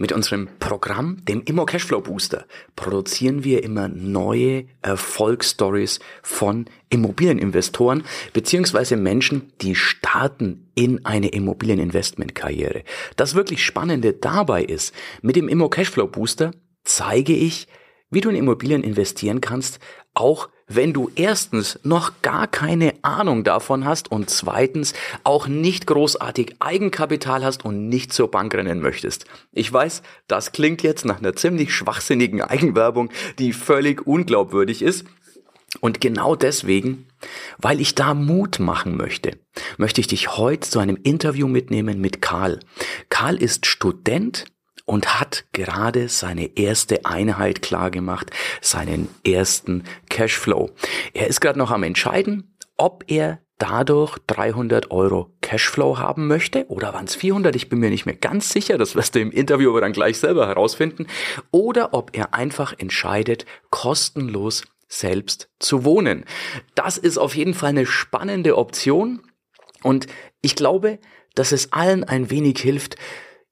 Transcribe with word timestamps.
Mit 0.00 0.12
unserem 0.12 0.48
Programm, 0.58 1.22
dem 1.26 1.42
Immo 1.42 1.66
Cashflow 1.66 2.00
Booster, 2.00 2.46
produzieren 2.74 3.44
wir 3.44 3.62
immer 3.62 3.88
neue 3.88 4.64
Erfolgsstories 4.80 6.00
von 6.22 6.64
Immobilieninvestoren 6.88 8.04
beziehungsweise 8.32 8.96
Menschen, 8.96 9.52
die 9.60 9.74
starten 9.74 10.70
in 10.74 11.04
eine 11.04 11.28
Immobilieninvestmentkarriere. 11.28 12.82
Das 13.16 13.34
wirklich 13.34 13.62
Spannende 13.62 14.14
dabei 14.14 14.64
ist, 14.64 14.94
mit 15.20 15.36
dem 15.36 15.48
Immo 15.48 15.68
Cashflow 15.68 16.06
Booster 16.06 16.52
zeige 16.82 17.34
ich, 17.34 17.68
wie 18.10 18.20
du 18.20 18.28
in 18.28 18.36
Immobilien 18.36 18.82
investieren 18.82 19.40
kannst, 19.40 19.78
auch 20.14 20.48
wenn 20.66 20.92
du 20.92 21.10
erstens 21.16 21.80
noch 21.82 22.22
gar 22.22 22.46
keine 22.46 22.94
Ahnung 23.02 23.42
davon 23.42 23.84
hast 23.84 24.10
und 24.10 24.30
zweitens 24.30 24.94
auch 25.24 25.48
nicht 25.48 25.86
großartig 25.86 26.56
Eigenkapital 26.60 27.44
hast 27.44 27.64
und 27.64 27.88
nicht 27.88 28.12
zur 28.12 28.30
Bank 28.30 28.54
rennen 28.54 28.80
möchtest. 28.80 29.24
Ich 29.52 29.72
weiß, 29.72 30.02
das 30.28 30.52
klingt 30.52 30.82
jetzt 30.82 31.04
nach 31.04 31.18
einer 31.18 31.34
ziemlich 31.34 31.74
schwachsinnigen 31.74 32.40
Eigenwerbung, 32.42 33.10
die 33.38 33.52
völlig 33.52 34.06
unglaubwürdig 34.06 34.82
ist. 34.82 35.04
Und 35.80 36.00
genau 36.00 36.34
deswegen, 36.34 37.06
weil 37.58 37.80
ich 37.80 37.94
da 37.94 38.14
Mut 38.14 38.58
machen 38.58 38.96
möchte, 38.96 39.38
möchte 39.76 40.00
ich 40.00 40.08
dich 40.08 40.36
heute 40.36 40.68
zu 40.68 40.80
einem 40.80 40.98
Interview 41.02 41.46
mitnehmen 41.46 42.00
mit 42.00 42.20
Karl. 42.20 42.58
Karl 43.08 43.36
ist 43.36 43.66
Student 43.66 44.46
und 44.90 45.20
hat 45.20 45.44
gerade 45.52 46.08
seine 46.08 46.56
erste 46.56 47.06
Einheit 47.06 47.62
klar 47.62 47.92
gemacht, 47.92 48.32
seinen 48.60 49.08
ersten 49.24 49.84
Cashflow. 50.08 50.70
Er 51.14 51.28
ist 51.28 51.40
gerade 51.40 51.60
noch 51.60 51.70
am 51.70 51.84
entscheiden, 51.84 52.56
ob 52.76 53.04
er 53.06 53.38
dadurch 53.58 54.18
300 54.26 54.90
Euro 54.90 55.30
Cashflow 55.42 55.98
haben 55.98 56.26
möchte 56.26 56.66
oder 56.66 56.92
waren 56.92 57.04
es 57.04 57.14
400, 57.14 57.54
ich 57.54 57.68
bin 57.68 57.78
mir 57.78 57.90
nicht 57.90 58.04
mehr 58.04 58.16
ganz 58.16 58.50
sicher, 58.50 58.78
das 58.78 58.96
wirst 58.96 59.14
du 59.14 59.20
im 59.20 59.30
Interview 59.30 59.70
aber 59.70 59.80
dann 59.80 59.92
gleich 59.92 60.18
selber 60.18 60.48
herausfinden, 60.48 61.06
oder 61.52 61.94
ob 61.94 62.16
er 62.16 62.34
einfach 62.34 62.74
entscheidet, 62.76 63.46
kostenlos 63.70 64.64
selbst 64.88 65.50
zu 65.60 65.84
wohnen. 65.84 66.24
Das 66.74 66.98
ist 66.98 67.16
auf 67.16 67.36
jeden 67.36 67.54
Fall 67.54 67.68
eine 67.68 67.86
spannende 67.86 68.58
Option 68.58 69.22
und 69.84 70.08
ich 70.40 70.56
glaube, 70.56 70.98
dass 71.36 71.52
es 71.52 71.72
allen 71.72 72.02
ein 72.02 72.28
wenig 72.28 72.58
hilft, 72.58 72.96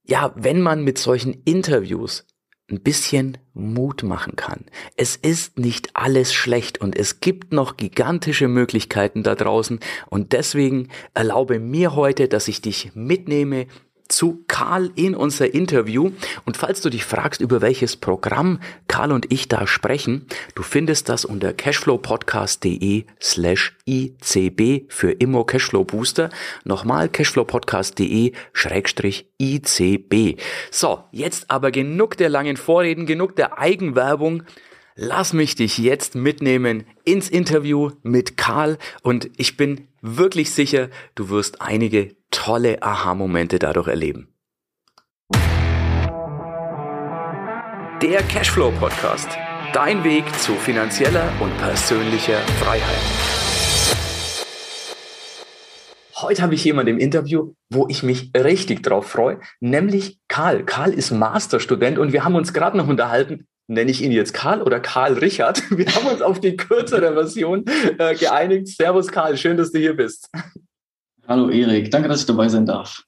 ja, 0.09 0.33
wenn 0.35 0.61
man 0.61 0.83
mit 0.83 0.97
solchen 0.97 1.41
Interviews 1.45 2.25
ein 2.71 2.81
bisschen 2.81 3.37
Mut 3.53 4.03
machen 4.03 4.35
kann. 4.35 4.65
Es 4.95 5.15
ist 5.15 5.57
nicht 5.57 5.95
alles 5.95 6.33
schlecht 6.33 6.79
und 6.79 6.95
es 6.95 7.19
gibt 7.19 7.51
noch 7.51 7.77
gigantische 7.77 8.47
Möglichkeiten 8.47 9.23
da 9.23 9.35
draußen 9.35 9.79
und 10.07 10.33
deswegen 10.33 10.89
erlaube 11.13 11.59
mir 11.59 11.95
heute, 11.95 12.27
dass 12.27 12.47
ich 12.47 12.61
dich 12.61 12.91
mitnehme 12.93 13.67
zu 14.09 14.43
Karl 14.47 14.91
in 14.95 15.15
unser 15.15 15.53
Interview. 15.53 16.11
Und 16.45 16.57
falls 16.57 16.81
du 16.81 16.89
dich 16.89 17.05
fragst, 17.05 17.39
über 17.39 17.61
welches 17.61 17.95
Programm 17.95 18.59
Karl 18.87 19.11
und 19.13 19.31
ich 19.31 19.47
da 19.47 19.65
sprechen, 19.67 20.25
du 20.55 20.63
findest 20.63 21.07
das 21.07 21.23
unter 21.23 21.53
cashflowpodcast.de 21.53 23.05
slash 23.21 23.77
ICB 23.87 24.91
für 24.91 25.11
Immo 25.11 25.45
Cashflow 25.45 25.85
Booster. 25.85 26.29
Nochmal 26.65 27.07
cashflowpodcast.de 27.07 28.33
schrägstrich 28.51 29.27
ICB. 29.39 30.39
So, 30.71 31.03
jetzt 31.11 31.49
aber 31.49 31.71
genug 31.71 32.17
der 32.17 32.29
langen 32.29 32.57
Vorreden, 32.57 33.05
genug 33.05 33.35
der 33.35 33.59
Eigenwerbung. 33.59 34.43
Lass 35.01 35.31
mich 35.31 35.55
dich 35.55 35.77
jetzt 35.77 36.15
mitnehmen 36.15 36.83
ins 37.05 37.29
Interview 37.29 37.91
mit 38.03 38.35
Karl 38.35 38.77
und 39.01 39.29
ich 39.37 39.55
bin 39.55 39.87
wirklich 40.01 40.51
sicher, 40.51 40.89
du 41.15 41.29
wirst 41.29 41.61
einige 41.61 42.17
tolle 42.31 42.83
Aha-Momente 42.83 43.59
dadurch 43.59 43.87
erleben. 43.87 44.27
Der 48.01 48.23
Cashflow 48.23 48.71
Podcast. 48.71 49.29
Dein 49.71 50.03
Weg 50.03 50.25
zu 50.37 50.55
finanzieller 50.55 51.31
und 51.39 51.57
persönlicher 51.59 52.39
Freiheit. 52.59 52.99
Heute 56.17 56.41
habe 56.41 56.55
ich 56.55 56.65
jemanden 56.65 56.95
im 56.95 56.99
Interview, 56.99 57.53
wo 57.69 57.87
ich 57.87 58.03
mich 58.03 58.31
richtig 58.35 58.83
drauf 58.83 59.07
freue, 59.07 59.39
nämlich 59.61 60.19
Karl. 60.27 60.65
Karl 60.65 60.91
ist 60.91 61.11
Masterstudent 61.11 61.97
und 61.97 62.11
wir 62.11 62.25
haben 62.25 62.35
uns 62.35 62.51
gerade 62.51 62.75
noch 62.75 62.89
unterhalten, 62.89 63.47
nenne 63.69 63.91
ich 63.91 64.01
ihn 64.01 64.11
jetzt 64.11 64.33
Karl 64.33 64.61
oder 64.61 64.79
Karl 64.79 65.13
Richard. 65.13 65.61
Wir 65.77 65.85
haben 65.87 66.07
uns 66.07 66.21
auf 66.21 66.41
die 66.41 66.57
kürzere 66.57 67.13
Version 67.13 67.63
äh, 67.97 68.15
geeinigt. 68.15 68.67
Servus 68.67 69.07
Karl, 69.07 69.37
schön, 69.37 69.57
dass 69.57 69.71
du 69.71 69.79
hier 69.79 69.95
bist. 69.95 70.29
Hallo 71.27 71.49
Erik, 71.49 71.91
danke, 71.91 72.09
dass 72.09 72.21
ich 72.21 72.25
dabei 72.25 72.49
sein 72.49 72.65
darf. 72.65 73.03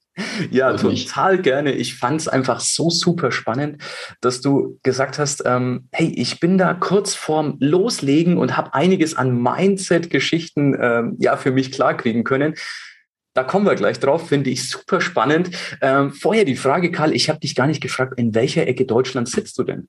Ja, 0.52 0.74
total 0.76 1.42
gerne. 1.42 1.72
Ich 1.72 1.96
fand 1.96 2.22
es 2.22 2.28
einfach 2.28 2.60
so 2.60 2.90
super 2.90 3.32
spannend, 3.32 3.82
dass 4.20 4.42
du 4.42 4.78
gesagt 4.84 5.18
hast, 5.18 5.42
ähm, 5.46 5.88
hey, 5.92 6.14
ich 6.16 6.40
bin 6.40 6.58
da 6.58 6.74
kurz 6.74 7.16
vorm 7.16 7.58
Loslegen 7.60 8.38
und 8.38 8.58
habe 8.58 8.74
einiges 8.74 9.16
an 9.16 9.42
Mindset-Geschichten 9.42 10.78
ähm, 10.80 11.16
ja 11.20 11.38
für 11.38 11.52
mich 11.52 11.72
klarkriegen 11.72 12.24
können. 12.24 12.56
Da 13.34 13.44
kommen 13.44 13.66
wir 13.66 13.76
gleich 13.76 14.00
drauf, 14.00 14.28
finde 14.28 14.50
ich 14.50 14.70
super 14.70 15.00
spannend. 15.00 15.52
Ähm, 15.82 16.12
vorher 16.12 16.44
die 16.44 16.58
Frage, 16.58 16.92
Karl, 16.92 17.16
ich 17.16 17.30
habe 17.30 17.40
dich 17.40 17.56
gar 17.56 17.66
nicht 17.66 17.82
gefragt, 17.82 18.20
in 18.20 18.36
welcher 18.36 18.68
Ecke 18.68 18.86
Deutschlands 18.86 19.32
sitzt 19.32 19.58
du 19.58 19.64
denn? 19.64 19.88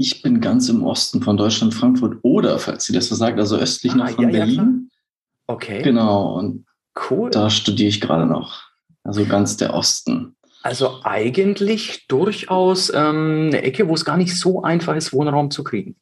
Ich 0.00 0.22
bin 0.22 0.40
ganz 0.40 0.70
im 0.70 0.82
Osten 0.82 1.20
von 1.20 1.36
Deutschland, 1.36 1.74
Frankfurt 1.74 2.20
oder, 2.22 2.58
falls 2.58 2.86
sie 2.86 2.94
das 2.94 3.08
so 3.08 3.14
sagt, 3.14 3.38
also 3.38 3.58
östlich 3.58 3.92
ah, 3.92 3.96
noch 3.96 4.10
von 4.12 4.24
ja, 4.24 4.30
Berlin. 4.30 4.90
Ja, 4.90 5.54
okay. 5.54 5.82
Genau, 5.82 6.38
und 6.38 6.64
cool. 7.10 7.28
da 7.28 7.50
studiere 7.50 7.90
ich 7.90 8.00
gerade 8.00 8.24
noch. 8.24 8.62
Also 9.04 9.26
ganz 9.26 9.58
der 9.58 9.74
Osten. 9.74 10.36
Also 10.62 11.00
eigentlich 11.04 12.06
durchaus 12.08 12.90
ähm, 12.94 13.48
eine 13.48 13.60
Ecke, 13.60 13.88
wo 13.88 13.94
es 13.94 14.06
gar 14.06 14.16
nicht 14.16 14.38
so 14.38 14.62
einfach 14.62 14.96
ist, 14.96 15.12
Wohnraum 15.12 15.50
zu 15.50 15.64
kriegen. 15.64 15.96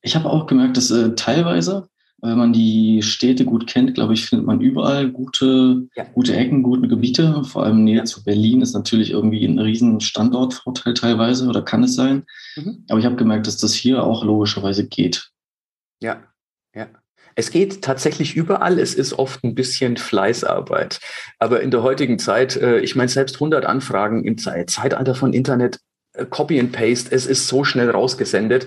Ich 0.00 0.14
habe 0.14 0.30
auch 0.30 0.46
gemerkt, 0.46 0.76
dass 0.76 0.92
äh, 0.92 1.16
teilweise 1.16 1.88
wenn 2.22 2.38
man 2.38 2.52
die 2.52 3.02
Städte 3.02 3.44
gut 3.44 3.66
kennt, 3.66 3.94
glaube 3.94 4.14
ich, 4.14 4.26
findet 4.26 4.46
man 4.46 4.60
überall 4.60 5.10
gute, 5.10 5.86
ja. 5.94 6.04
gute 6.14 6.34
Ecken, 6.34 6.62
gute 6.62 6.88
Gebiete. 6.88 7.44
Vor 7.44 7.64
allem 7.64 7.84
näher 7.84 8.04
zu 8.04 8.24
Berlin 8.24 8.62
ist 8.62 8.74
natürlich 8.74 9.10
irgendwie 9.10 9.44
ein 9.44 9.58
riesen 9.58 10.00
Standortvorteil 10.00 10.94
teilweise 10.94 11.46
oder 11.46 11.62
kann 11.62 11.84
es 11.84 11.94
sein. 11.94 12.24
Mhm. 12.56 12.84
Aber 12.88 12.98
ich 12.98 13.04
habe 13.04 13.16
gemerkt, 13.16 13.46
dass 13.46 13.58
das 13.58 13.74
hier 13.74 14.02
auch 14.02 14.24
logischerweise 14.24 14.86
geht. 14.86 15.30
Ja, 16.00 16.22
ja. 16.74 16.88
Es 17.38 17.50
geht 17.50 17.82
tatsächlich 17.82 18.34
überall. 18.34 18.78
Es 18.78 18.94
ist 18.94 19.12
oft 19.12 19.44
ein 19.44 19.54
bisschen 19.54 19.98
Fleißarbeit. 19.98 21.00
Aber 21.38 21.60
in 21.60 21.70
der 21.70 21.82
heutigen 21.82 22.18
Zeit, 22.18 22.56
äh, 22.56 22.80
ich 22.80 22.96
meine, 22.96 23.10
selbst 23.10 23.34
100 23.34 23.66
Anfragen 23.66 24.24
im 24.24 24.38
Zeitalter 24.38 25.14
von 25.14 25.34
Internet, 25.34 25.80
Copy 26.30 26.58
and 26.58 26.72
Paste, 26.72 27.14
es 27.14 27.26
ist 27.26 27.48
so 27.48 27.64
schnell 27.64 27.90
rausgesendet 27.90 28.66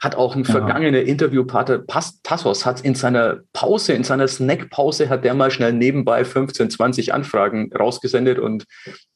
hat 0.00 0.14
auch 0.14 0.34
ein 0.34 0.44
ja. 0.44 0.50
vergangener 0.50 1.02
Interviewpartner, 1.02 1.84
Tassos, 2.22 2.64
hat 2.64 2.80
in 2.80 2.94
seiner 2.94 3.40
Pause, 3.52 3.92
in 3.92 4.02
seiner 4.02 4.26
Snackpause, 4.26 5.10
hat 5.10 5.24
der 5.24 5.34
mal 5.34 5.50
schnell 5.50 5.74
nebenbei 5.74 6.24
15, 6.24 6.70
20 6.70 7.12
Anfragen 7.12 7.70
rausgesendet 7.78 8.38
und 8.38 8.64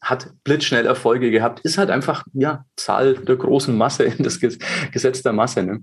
hat 0.02 0.30
blitzschnell 0.44 0.84
Erfolge 0.84 1.30
gehabt. 1.30 1.60
Ist 1.60 1.78
halt 1.78 1.90
einfach, 1.90 2.24
ja, 2.34 2.66
Zahl 2.76 3.14
der 3.14 3.36
großen 3.36 3.74
Masse, 3.74 4.10
das 4.18 4.38
Gesetz 4.38 5.22
der 5.22 5.32
Masse. 5.32 5.62
Ne? 5.62 5.82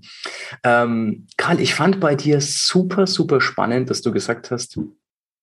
Ähm, 0.62 1.26
Karl, 1.36 1.60
ich 1.60 1.74
fand 1.74 1.98
bei 1.98 2.14
dir 2.14 2.40
super, 2.40 3.08
super 3.08 3.40
spannend, 3.40 3.90
dass 3.90 4.02
du 4.02 4.12
gesagt 4.12 4.52
hast, 4.52 4.78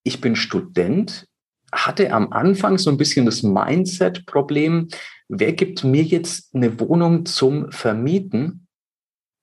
ich 0.03 0.21
bin 0.21 0.37
Student, 0.37 1.25
hatte 1.71 2.11
am 2.11 2.31
Anfang 2.31 2.77
so 2.77 2.89
ein 2.89 2.97
bisschen 2.97 3.25
das 3.25 3.43
Mindset-Problem, 3.43 4.87
wer 5.27 5.53
gibt 5.53 5.83
mir 5.83 6.03
jetzt 6.03 6.53
eine 6.55 6.79
Wohnung 6.79 7.25
zum 7.25 7.71
Vermieten? 7.71 8.65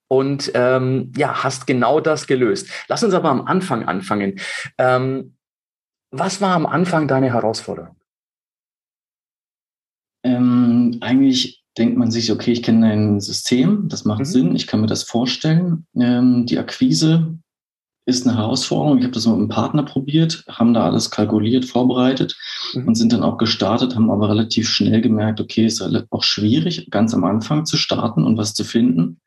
und 0.09 0.53
ähm, 0.55 1.13
ja, 1.17 1.43
hast 1.43 1.67
genau 1.67 2.01
das 2.01 2.27
gelöst. 2.27 2.69
Lass 2.89 3.03
uns 3.03 3.15
aber 3.15 3.31
am 3.31 3.43
Anfang 3.43 3.85
anfangen. 3.85 4.39
Ähm, 4.79 5.37
was 6.11 6.41
war 6.41 6.55
am 6.55 6.67
Anfang 6.67 7.09
deine 7.09 7.33
Herausforderung? 7.33 7.97
Ähm, 10.25 10.99
eigentlich 11.01 11.65
denkt 11.77 11.99
man 11.99 12.11
sich, 12.11 12.33
okay, 12.33 12.53
ich 12.53 12.63
kenne 12.63 12.91
ein 12.91 13.21
System, 13.21 13.89
das 13.89 14.05
macht 14.05 14.21
mhm. 14.21 14.25
Sinn, 14.25 14.57
ich 14.57 14.67
kann 14.67 14.81
mir 14.81 14.87
das 14.87 15.03
vorstellen. 15.03 15.87
Ähm, 15.95 16.47
die 16.47 16.59
Akquise 16.59 17.39
ist 18.07 18.27
eine 18.27 18.37
Herausforderung. 18.37 18.99
Ich 18.99 19.05
habe 19.05 19.13
das 19.13 19.27
mit 19.27 19.35
einem 19.35 19.49
Partner 19.49 19.83
probiert, 19.83 20.45
haben 20.49 20.73
da 20.73 20.85
alles 20.85 21.11
kalkuliert, 21.11 21.65
vorbereitet 21.65 22.37
mhm. 22.73 22.89
und 22.89 22.95
sind 22.95 23.13
dann 23.13 23.25
auch 23.25 23.37
gestartet, 23.37 23.97
haben 23.97 24.11
aber 24.11 24.31
relativ 24.31 24.69
schnell 24.69 25.01
gemerkt, 25.01 25.41
okay, 25.41 25.65
es 25.65 25.81
ist 25.81 26.07
auch 26.11 26.23
schwierig, 26.23 26.89
ganz 26.91 27.13
am 27.15 27.25
Anfang 27.25 27.67
zu 27.67 27.77
starten 27.77 28.25
und 28.25 28.39
was 28.39 28.55
zu 28.55 28.65
finden. 28.65 29.21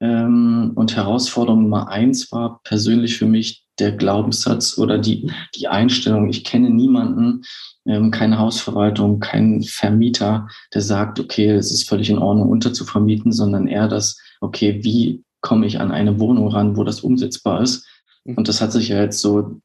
Ähm, 0.00 0.72
und 0.74 0.94
Herausforderung 0.94 1.62
Nummer 1.62 1.88
eins 1.88 2.30
war 2.30 2.60
persönlich 2.64 3.16
für 3.16 3.26
mich 3.26 3.64
der 3.78 3.92
Glaubenssatz 3.92 4.78
oder 4.78 4.98
die, 4.98 5.30
die 5.54 5.68
Einstellung, 5.68 6.28
ich 6.28 6.44
kenne 6.44 6.70
niemanden, 6.70 7.42
ähm, 7.86 8.10
keine 8.10 8.38
Hausverwaltung, 8.38 9.20
kein 9.20 9.62
Vermieter, 9.62 10.48
der 10.74 10.82
sagt, 10.82 11.18
okay, 11.18 11.50
es 11.50 11.70
ist 11.70 11.88
völlig 11.88 12.10
in 12.10 12.18
Ordnung, 12.18 12.48
unterzuvermieten, 12.50 13.32
sondern 13.32 13.66
eher 13.66 13.88
das, 13.88 14.18
okay, 14.40 14.80
wie 14.82 15.22
komme 15.46 15.66
ich 15.66 15.78
an 15.78 15.92
eine 15.92 16.18
Wohnung 16.18 16.48
ran, 16.48 16.76
wo 16.76 16.82
das 16.82 17.00
umsetzbar 17.00 17.62
ist? 17.62 17.86
Mhm. 18.24 18.34
Und 18.34 18.48
das 18.48 18.60
hat 18.60 18.72
sich 18.72 18.88
ja 18.88 19.00
jetzt 19.00 19.20
so, 19.20 19.60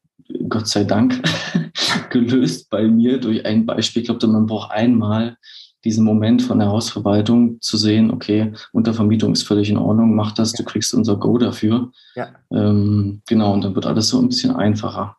Gott 0.48 0.68
sei 0.68 0.84
Dank, 0.84 1.20
gelöst 2.10 2.70
bei 2.70 2.86
mir 2.86 3.18
durch 3.18 3.44
ein 3.44 3.66
Beispiel. 3.66 4.02
Ich 4.02 4.08
glaube, 4.08 4.24
man 4.28 4.46
braucht 4.46 4.70
einmal 4.70 5.36
diesen 5.84 6.04
Moment 6.04 6.40
von 6.42 6.60
der 6.60 6.68
Hausverwaltung 6.68 7.60
zu 7.60 7.76
sehen, 7.76 8.12
okay, 8.12 8.52
Untervermietung 8.70 9.32
ist 9.32 9.42
völlig 9.42 9.68
in 9.68 9.76
Ordnung, 9.76 10.14
mach 10.14 10.30
das, 10.30 10.52
ja. 10.52 10.58
du 10.58 10.64
kriegst 10.64 10.94
unser 10.94 11.16
Go 11.16 11.36
dafür. 11.36 11.90
Ja. 12.14 12.28
Ähm, 12.52 13.22
genau, 13.26 13.52
und 13.52 13.64
dann 13.64 13.74
wird 13.74 13.86
alles 13.86 14.08
so 14.08 14.20
ein 14.20 14.28
bisschen 14.28 14.54
einfacher. 14.54 15.16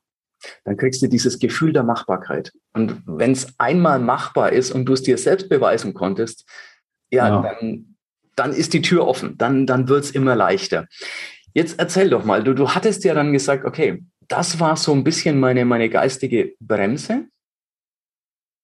Dann 0.63 0.77
kriegst 0.77 1.01
du 1.01 1.07
dieses 1.07 1.39
Gefühl 1.39 1.73
der 1.73 1.83
Machbarkeit. 1.83 2.53
Und 2.73 3.01
wenn 3.05 3.31
es 3.31 3.53
einmal 3.59 3.99
machbar 3.99 4.53
ist 4.53 4.71
und 4.71 4.85
du 4.85 4.93
es 4.93 5.03
dir 5.03 5.17
selbst 5.17 5.49
beweisen 5.49 5.93
konntest, 5.93 6.45
ja, 7.11 7.27
ja. 7.27 7.41
Dann, 7.41 7.92
dann 8.35 8.53
ist 8.53 8.73
die 8.73 8.81
Tür 8.81 9.07
offen, 9.07 9.37
dann, 9.37 9.65
dann 9.65 9.87
wird 9.87 10.05
es 10.05 10.11
immer 10.11 10.35
leichter. 10.35 10.87
Jetzt 11.53 11.79
erzähl 11.79 12.09
doch 12.09 12.25
mal, 12.25 12.43
du, 12.43 12.53
du 12.53 12.69
hattest 12.69 13.03
ja 13.03 13.13
dann 13.13 13.31
gesagt, 13.31 13.65
okay, 13.65 14.03
das 14.27 14.59
war 14.59 14.75
so 14.75 14.93
ein 14.93 15.03
bisschen 15.03 15.39
meine, 15.39 15.65
meine 15.65 15.89
geistige 15.89 16.53
Bremse. 16.59 17.27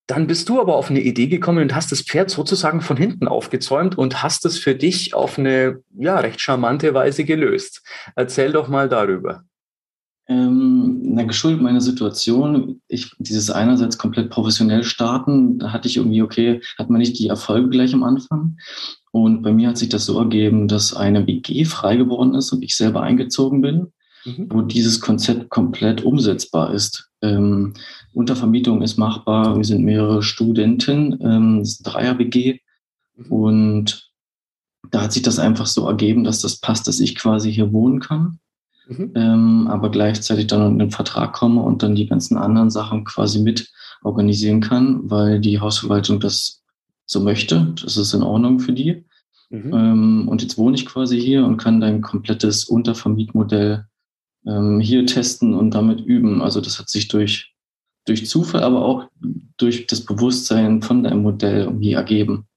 Dann 0.08 0.26
bist 0.26 0.50
du 0.50 0.60
aber 0.60 0.76
auf 0.76 0.90
eine 0.90 1.02
Idee 1.02 1.28
gekommen 1.28 1.62
und 1.62 1.76
hast 1.76 1.92
das 1.92 2.02
Pferd 2.02 2.32
sozusagen 2.32 2.82
von 2.82 2.98
hinten 2.98 3.28
aufgezäumt 3.28 3.96
und 3.96 4.24
hast 4.24 4.44
es 4.46 4.58
für 4.58 4.74
dich 4.74 5.14
auf 5.14 5.38
eine 5.38 5.84
ja, 5.96 6.20
recht 6.20 6.42
charmante 6.42 6.96
Weise 6.96 7.26
gelöst. 7.26 7.84
Erzähl 8.16 8.52
doch 8.52 8.70
mal 8.70 8.90
darüber. 8.90 9.44
Ähm, 10.30 11.00
na, 11.02 11.24
geschuldet 11.24 11.60
meiner 11.60 11.82
Situation, 11.82 12.82
ich 12.88 13.12
dieses 13.18 13.50
einerseits 13.50 13.98
komplett 13.98 14.30
professionell 14.30 14.84
starten, 14.84 15.58
da 15.58 15.74
hatte 15.74 15.88
ich 15.88 15.98
irgendwie, 15.98 16.22
okay, 16.22 16.62
hat 16.78 16.92
man 16.92 17.00
nicht 17.00 17.18
die 17.18 17.28
Erfolge 17.28 17.70
gleich 17.70 17.96
am 17.96 18.04
Anfang. 18.04 18.58
Und 19.12 19.42
bei 19.42 19.52
mir 19.52 19.70
hat 19.70 19.80
sich 19.80 19.90
das 19.90 20.06
so 20.06 20.20
ergeben, 20.20 20.68
dass 20.68 20.94
eine 20.94 21.26
WG 21.26 21.66
frei 21.66 21.96
geworden 21.96 22.36
ist 22.36 22.52
und 22.54 22.62
ich 22.62 22.76
selber 22.76 23.02
eingezogen 23.02 23.62
bin, 23.62 23.88
mhm. 24.24 24.48
wo 24.52 24.62
dieses 24.62 25.02
Konzept 25.02 25.50
komplett 25.50 26.04
umsetzbar 26.04 26.76
ist. 26.76 27.10
Ähm, 27.24 27.74
Untervermietung 28.14 28.84
ist 28.84 28.98
machbar. 28.98 29.58
Wir 29.58 29.66
sind 29.66 29.84
mehrere 29.84 30.22
Studenten, 30.22 31.20
ähm, 31.24 31.60
das 31.60 31.70
ist 31.70 31.80
ein 31.88 31.92
Dreier-WG. 31.92 32.60
Mhm. 33.16 33.32
Und 33.32 34.12
da 34.92 35.02
hat 35.02 35.14
sich 35.14 35.24
das 35.24 35.40
einfach 35.40 35.66
so 35.66 35.88
ergeben, 35.88 36.24
dass 36.24 36.40
das 36.40 36.60
passt, 36.60 36.88
dass 36.88 37.00
ich 37.00 37.16
quasi 37.16 37.52
hier 37.52 37.74
wohnen 37.74 38.00
kann. 38.00 38.40
Mhm. 38.90 39.12
Ähm, 39.16 39.68
aber 39.68 39.92
gleichzeitig 39.92 40.48
dann 40.48 40.74
in 40.74 40.80
den 40.80 40.92
Vertrag 40.92 41.34
komme 41.34 41.62
und 41.62 41.84
dann 41.84 41.96
die 41.96 42.08
ganzen 42.08 42.38
anderen 42.38 42.72
Sachen 42.72 43.06
quasi 43.06 43.40
mit 43.40 43.70
organisieren 44.02 44.62
kann, 44.62 45.10
weil 45.10 45.40
die 45.40 45.60
Hausverwaltung 45.60 46.20
das 46.20 46.64
so 47.06 47.20
möchte. 47.20 47.74
Das 47.82 47.98
ist 47.98 48.14
in 48.14 48.24
Ordnung 48.24 48.60
für 48.60 48.74
die. 48.74 49.06
Mhm. 49.50 49.74
Ähm, 49.74 50.28
und 50.28 50.42
jetzt 50.42 50.58
wohne 50.58 50.76
ich 50.76 50.86
quasi 50.86 51.20
hier 51.20 51.46
und 51.46 51.58
kann 51.58 51.80
dein 51.80 52.02
komplettes 52.02 52.66
Untervermietmodell 52.66 53.86
ähm, 54.48 54.80
hier 54.80 55.06
testen 55.06 55.54
und 55.54 55.74
damit 55.74 56.02
üben. 56.02 56.42
Also 56.42 56.60
das 56.60 56.80
hat 56.80 56.90
sich 56.90 57.08
durch, 57.08 57.54
durch 58.06 58.28
Zufall, 58.28 58.64
aber 58.64 58.84
auch 58.84 59.10
durch 59.58 59.86
das 59.88 60.06
Bewusstsein 60.06 60.82
von 60.82 61.04
deinem 61.04 61.22
Modell 61.22 61.64
irgendwie 61.64 61.94
ergeben. 61.94 62.48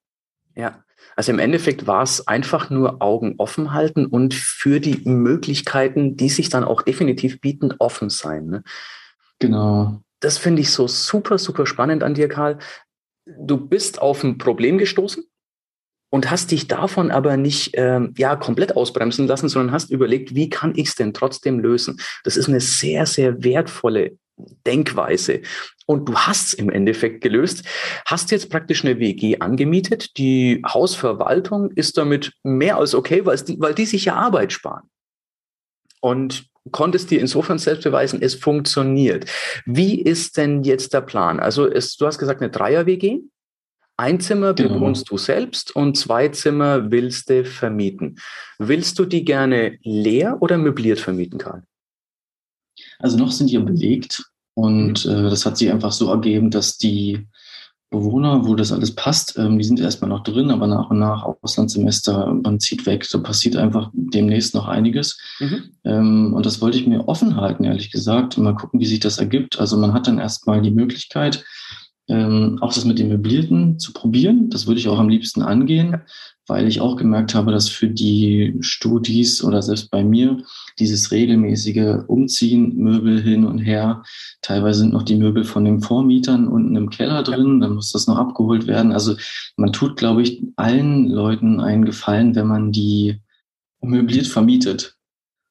Ja, 0.55 0.83
also 1.17 1.33
im 1.33 1.39
Endeffekt 1.39 1.87
war 1.87 2.03
es 2.03 2.27
einfach 2.27 2.71
nur 2.71 3.03
Augen 3.03 3.35
offen 3.39 3.73
halten 3.73 4.07
und 4.07 4.35
für 4.35 4.81
die 4.81 5.01
Möglichkeiten, 5.09 6.17
die 6.17 6.29
sich 6.29 6.49
dann 6.49 6.65
auch 6.65 6.83
definitiv 6.83 7.41
bieten, 7.41 7.75
offen 7.79 8.11
sein. 8.11 8.47
Ne? 8.47 8.63
Genau. 9.39 10.01
Das 10.21 10.39
finde 10.39 10.63
ich 10.63 10.71
so 10.71 10.87
super, 10.87 11.39
super 11.39 11.67
spannend 11.67 12.03
an 12.03 12.15
dir, 12.15 12.29
Karl. 12.29 12.59
Du 13.27 13.57
bist 13.57 14.01
auf 14.01 14.25
ein 14.25 14.39
Problem 14.39 14.79
gestoßen 14.79 15.25
und 16.11 16.31
hast 16.31 16.51
dich 16.51 16.69
davon 16.69 17.11
aber 17.11 17.37
nicht 17.37 17.73
ähm, 17.75 18.15
ja 18.17 18.37
komplett 18.37 18.77
ausbremsen 18.77 19.27
lassen, 19.27 19.49
sondern 19.49 19.73
hast 19.73 19.91
überlegt, 19.91 20.35
wie 20.35 20.49
kann 20.49 20.75
ich 20.77 20.89
es 20.89 20.95
denn 20.95 21.15
trotzdem 21.15 21.59
lösen? 21.59 22.01
Das 22.25 22.37
ist 22.37 22.49
eine 22.49 22.61
sehr, 22.61 23.07
sehr 23.07 23.43
wertvolle 23.43 24.19
Denkweise. 24.67 25.43
Und 25.87 26.09
du 26.09 26.15
hast 26.15 26.49
es 26.49 26.55
im 26.55 26.71
Endeffekt 26.71 27.23
gelöst, 27.23 27.65
hast 28.07 28.31
jetzt 28.31 28.51
praktisch 28.51 28.85
eine 28.85 28.99
WG 28.99 29.39
angemietet. 29.39 30.17
Die 30.17 30.63
Hausverwaltung 30.67 31.71
ist 31.73 31.99
damit 31.99 32.33
mehr 32.43 32.77
als 32.77 32.95
okay, 32.95 33.27
weil 33.27 33.37
die, 33.39 33.61
weil 33.61 33.75
die 33.75 33.87
sich 33.87 34.07
ja 34.07 34.15
Arbeit 34.15 34.53
sparen. 34.53 34.89
Und 36.01 36.47
konntest 36.71 37.11
dir 37.11 37.21
insofern 37.21 37.59
selbst 37.59 37.85
beweisen, 37.85 38.23
es 38.23 38.35
funktioniert. 38.35 39.29
Wie 39.67 40.01
ist 40.01 40.37
denn 40.37 40.63
jetzt 40.63 40.95
der 40.95 41.01
Plan? 41.01 41.41
Also 41.41 41.67
es, 41.67 41.97
du 41.97 42.07
hast 42.07 42.19
gesagt, 42.19 42.41
eine 42.41 42.51
Dreier-WG. 42.51 43.21
Ein 43.97 44.21
Zimmer 44.21 44.55
genau. 44.55 44.75
bewohnst 44.75 45.11
du 45.11 45.19
selbst 45.19 45.77
und 45.77 45.97
zwei 45.97 46.29
Zimmer 46.29 46.91
willst 46.91 47.29
du 47.29 47.45
vermieten. 47.45 48.17
Willst 48.59 48.99
du 48.99 49.05
die 49.05 49.25
gerne 49.25 49.79
leer 49.83 50.39
oder 50.41 50.59
möbliert 50.59 50.99
vermieten, 50.99 51.39
Karl? 51.39 51.63
Also 52.99 53.19
noch 53.19 53.33
sind 53.33 53.51
die 53.51 53.59
belegt 53.59 54.23
und 54.55 55.05
mhm. 55.05 55.13
äh, 55.13 55.31
das 55.31 55.47
hat 55.47 55.57
sich 55.57 55.71
einfach 55.71 55.93
so 55.93 56.11
ergeben, 56.11 56.51
dass 56.51 56.79
die 56.79 57.27
Bewohner, 57.93 58.47
wo 58.47 58.55
das 58.55 58.73
alles 58.73 58.95
passt, 58.95 59.39
ähm, 59.39 59.59
die 59.59 59.65
sind 59.65 59.79
erstmal 59.79 60.09
noch 60.09 60.23
drin, 60.23 60.51
aber 60.51 60.67
nach 60.67 60.91
und 60.91 60.99
nach 60.99 61.25
Auslandssemester, 61.43 62.35
man 62.43 62.59
zieht 62.59 62.87
weg, 62.87 63.07
da 63.13 63.19
passiert 63.19 63.55
einfach 63.55 63.91
demnächst 63.93 64.55
noch 64.55 64.67
einiges. 64.67 65.19
Mhm. 65.39 65.63
Ähm, 65.85 66.35
und 66.35 66.47
das 66.47 66.61
wollte 66.61 66.79
ich 66.79 66.87
mir 66.87 67.07
offen 67.07 67.37
halten, 67.37 67.65
ehrlich 67.65 67.93
gesagt, 67.93 68.37
und 68.37 68.45
mal 68.45 68.55
gucken, 68.55 68.81
wie 68.81 68.87
sich 68.87 69.01
das 69.01 69.19
ergibt. 69.19 69.61
Also 69.61 69.77
man 69.77 69.93
hat 69.93 70.09
dann 70.09 70.19
erstmal 70.19 70.63
die 70.63 70.71
Möglichkeit, 70.71 71.45
ähm, 72.09 72.59
auch 72.61 72.75
das 72.75 72.85
mit 72.85 72.99
dem 72.99 73.09
Möblierten 73.09 73.79
zu 73.79 73.93
probieren. 73.93 74.51
Das 74.51 74.67
würde 74.67 74.81
ich 74.81 74.89
auch 74.89 74.99
am 74.99 75.09
liebsten 75.09 75.43
angehen, 75.43 76.03
weil 76.47 76.67
ich 76.67 76.81
auch 76.81 76.97
gemerkt 76.97 77.35
habe, 77.35 77.53
dass 77.53 77.69
für 77.69 77.89
die 77.89 78.57
Studis 78.61 79.43
oder 79.45 79.63
selbst 79.63 79.91
bei 79.91 80.03
mir 80.03 80.39
dieses 80.79 81.13
regelmäßige 81.13 82.05
Umziehen, 82.09 82.77
Möbel 82.77 83.23
hin 83.23 83.47
und 83.47 83.59
her, 83.59 84.03
teilweise 84.41 84.81
sind 84.81 84.93
noch 84.93 85.05
die 85.05 85.17
Möbel 85.17 85.45
von 85.45 85.65
den 85.65 85.81
Vormietern 85.81 86.49
unten 86.49 86.75
im 86.77 86.91
Keller 86.91 87.23
drin, 87.23 87.61
dann 87.61 87.75
muss 87.75 87.93
das 87.93 88.07
noch 88.07 88.19
abgeholt 88.19 88.67
werden. 88.67 88.93
Also 88.93 89.17
man 89.57 89.73
tut, 89.73 89.97
glaube 89.97 90.23
ich, 90.23 90.43
allen 90.57 91.09
Leuten 91.09 91.61
einen 91.61 91.85
Gefallen, 91.85 92.35
wenn 92.35 92.49
man 92.49 92.73
die 92.73 93.21
möbliert 93.81 94.27
vermietet. 94.27 94.97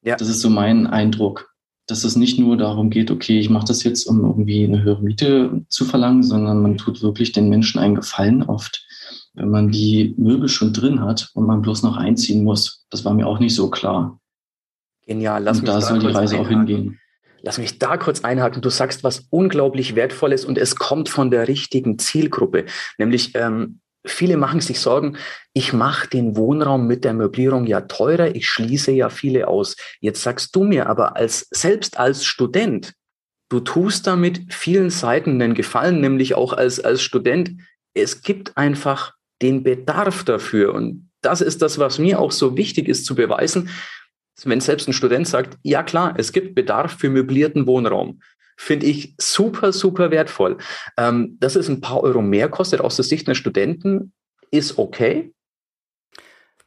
Ja. 0.02 0.16
Das 0.16 0.28
ist 0.28 0.40
so 0.40 0.50
mein 0.50 0.86
Eindruck 0.86 1.51
dass 1.92 2.04
es 2.04 2.16
nicht 2.16 2.38
nur 2.38 2.56
darum 2.56 2.88
geht, 2.88 3.10
okay, 3.10 3.38
ich 3.38 3.50
mache 3.50 3.66
das 3.66 3.84
jetzt, 3.84 4.06
um 4.06 4.24
irgendwie 4.24 4.64
eine 4.64 4.82
höhere 4.82 5.02
Miete 5.02 5.62
zu 5.68 5.84
verlangen, 5.84 6.22
sondern 6.22 6.62
man 6.62 6.78
tut 6.78 7.02
wirklich 7.02 7.32
den 7.32 7.50
Menschen 7.50 7.78
einen 7.78 7.96
Gefallen 7.96 8.42
oft, 8.42 8.82
wenn 9.34 9.50
man 9.50 9.70
die 9.70 10.14
Möbel 10.16 10.48
schon 10.48 10.72
drin 10.72 11.02
hat 11.02 11.30
und 11.34 11.46
man 11.46 11.60
bloß 11.60 11.82
noch 11.82 11.98
einziehen 11.98 12.44
muss. 12.44 12.86
Das 12.88 13.04
war 13.04 13.12
mir 13.12 13.26
auch 13.26 13.40
nicht 13.40 13.54
so 13.54 13.68
klar. 13.68 14.18
Genial, 15.06 15.42
lass 15.42 15.58
und 15.58 15.64
mich 15.64 15.70
da, 15.70 15.80
da 15.80 15.86
soll 15.86 15.98
die 15.98 16.06
Reise 16.06 16.36
einhaken. 16.36 16.46
auch 16.46 16.48
hingehen. 16.48 16.98
Lass 17.42 17.58
mich 17.58 17.78
da 17.78 17.98
kurz 17.98 18.24
einhaken. 18.24 18.62
Du 18.62 18.70
sagst 18.70 19.04
was 19.04 19.26
unglaublich 19.28 19.94
Wertvolles 19.94 20.46
und 20.46 20.56
es 20.56 20.76
kommt 20.76 21.10
von 21.10 21.30
der 21.30 21.46
richtigen 21.46 21.98
Zielgruppe, 21.98 22.64
nämlich 22.96 23.32
ähm, 23.34 23.80
Viele 24.04 24.36
machen 24.36 24.60
sich 24.60 24.80
Sorgen, 24.80 25.16
ich 25.52 25.72
mache 25.72 26.08
den 26.08 26.36
Wohnraum 26.36 26.86
mit 26.86 27.04
der 27.04 27.12
Möblierung 27.12 27.66
ja 27.66 27.82
teurer, 27.82 28.34
ich 28.34 28.48
schließe 28.48 28.90
ja 28.90 29.10
viele 29.10 29.46
aus. 29.46 29.76
Jetzt 30.00 30.22
sagst 30.22 30.56
du 30.56 30.64
mir 30.64 30.88
aber 30.88 31.16
als 31.16 31.46
selbst 31.50 31.98
als 31.98 32.24
Student, 32.24 32.94
du 33.48 33.60
tust 33.60 34.06
damit 34.06 34.52
vielen 34.52 34.90
Seiten 34.90 35.40
einen 35.40 35.54
Gefallen, 35.54 36.00
nämlich 36.00 36.34
auch 36.34 36.52
als, 36.52 36.80
als 36.80 37.02
Student. 37.02 37.52
Es 37.94 38.22
gibt 38.22 38.56
einfach 38.56 39.14
den 39.40 39.62
Bedarf 39.62 40.24
dafür. 40.24 40.74
Und 40.74 41.10
das 41.20 41.40
ist 41.40 41.62
das, 41.62 41.78
was 41.78 41.98
mir 41.98 42.18
auch 42.18 42.32
so 42.32 42.56
wichtig 42.56 42.88
ist 42.88 43.04
zu 43.04 43.14
beweisen. 43.14 43.68
Wenn 44.44 44.60
selbst 44.60 44.88
ein 44.88 44.94
Student 44.94 45.28
sagt, 45.28 45.58
ja 45.62 45.82
klar, 45.82 46.14
es 46.16 46.32
gibt 46.32 46.54
Bedarf 46.54 46.98
für 46.98 47.10
möblierten 47.10 47.66
Wohnraum 47.66 48.20
finde 48.56 48.86
ich 48.86 49.14
super, 49.18 49.72
super 49.72 50.10
wertvoll. 50.10 50.58
Ähm, 50.96 51.36
dass 51.40 51.56
es 51.56 51.68
ein 51.68 51.80
paar 51.80 52.02
Euro 52.02 52.22
mehr 52.22 52.48
kostet 52.48 52.80
aus 52.80 52.96
der 52.96 53.04
Sicht 53.04 53.26
eines 53.26 53.38
Studenten, 53.38 54.12
ist 54.50 54.78
okay. 54.78 55.32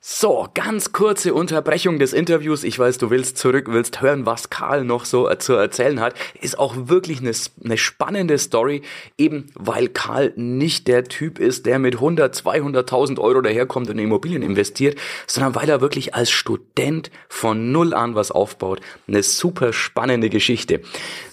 So, 0.07 0.47
ganz 0.53 0.91
kurze 0.91 1.33
Unterbrechung 1.33 1.97
des 1.97 2.13
Interviews. 2.13 2.63
Ich 2.63 2.77
weiß, 2.77 2.99
du 2.99 3.09
willst 3.09 3.39
zurück, 3.39 3.65
willst 3.71 4.03
hören, 4.03 4.27
was 4.27 4.51
Karl 4.51 4.83
noch 4.83 5.03
so 5.03 5.33
zu 5.33 5.53
erzählen 5.53 5.99
hat. 5.99 6.13
Ist 6.39 6.59
auch 6.59 6.75
wirklich 6.77 7.21
eine, 7.21 7.31
eine 7.63 7.77
spannende 7.79 8.37
Story, 8.37 8.83
eben 9.17 9.47
weil 9.55 9.87
Karl 9.87 10.31
nicht 10.35 10.87
der 10.87 11.05
Typ 11.05 11.39
ist, 11.39 11.65
der 11.65 11.79
mit 11.79 11.95
100, 11.95 12.35
200.000 12.35 13.17
Euro 13.17 13.41
daherkommt 13.41 13.89
und 13.89 13.97
in 13.97 14.05
Immobilien 14.05 14.43
investiert, 14.43 14.95
sondern 15.25 15.55
weil 15.55 15.69
er 15.69 15.81
wirklich 15.81 16.13
als 16.13 16.29
Student 16.29 17.09
von 17.27 17.71
Null 17.71 17.95
an 17.95 18.13
was 18.13 18.29
aufbaut. 18.29 18.81
Eine 19.07 19.23
super 19.23 19.73
spannende 19.73 20.29
Geschichte. 20.29 20.81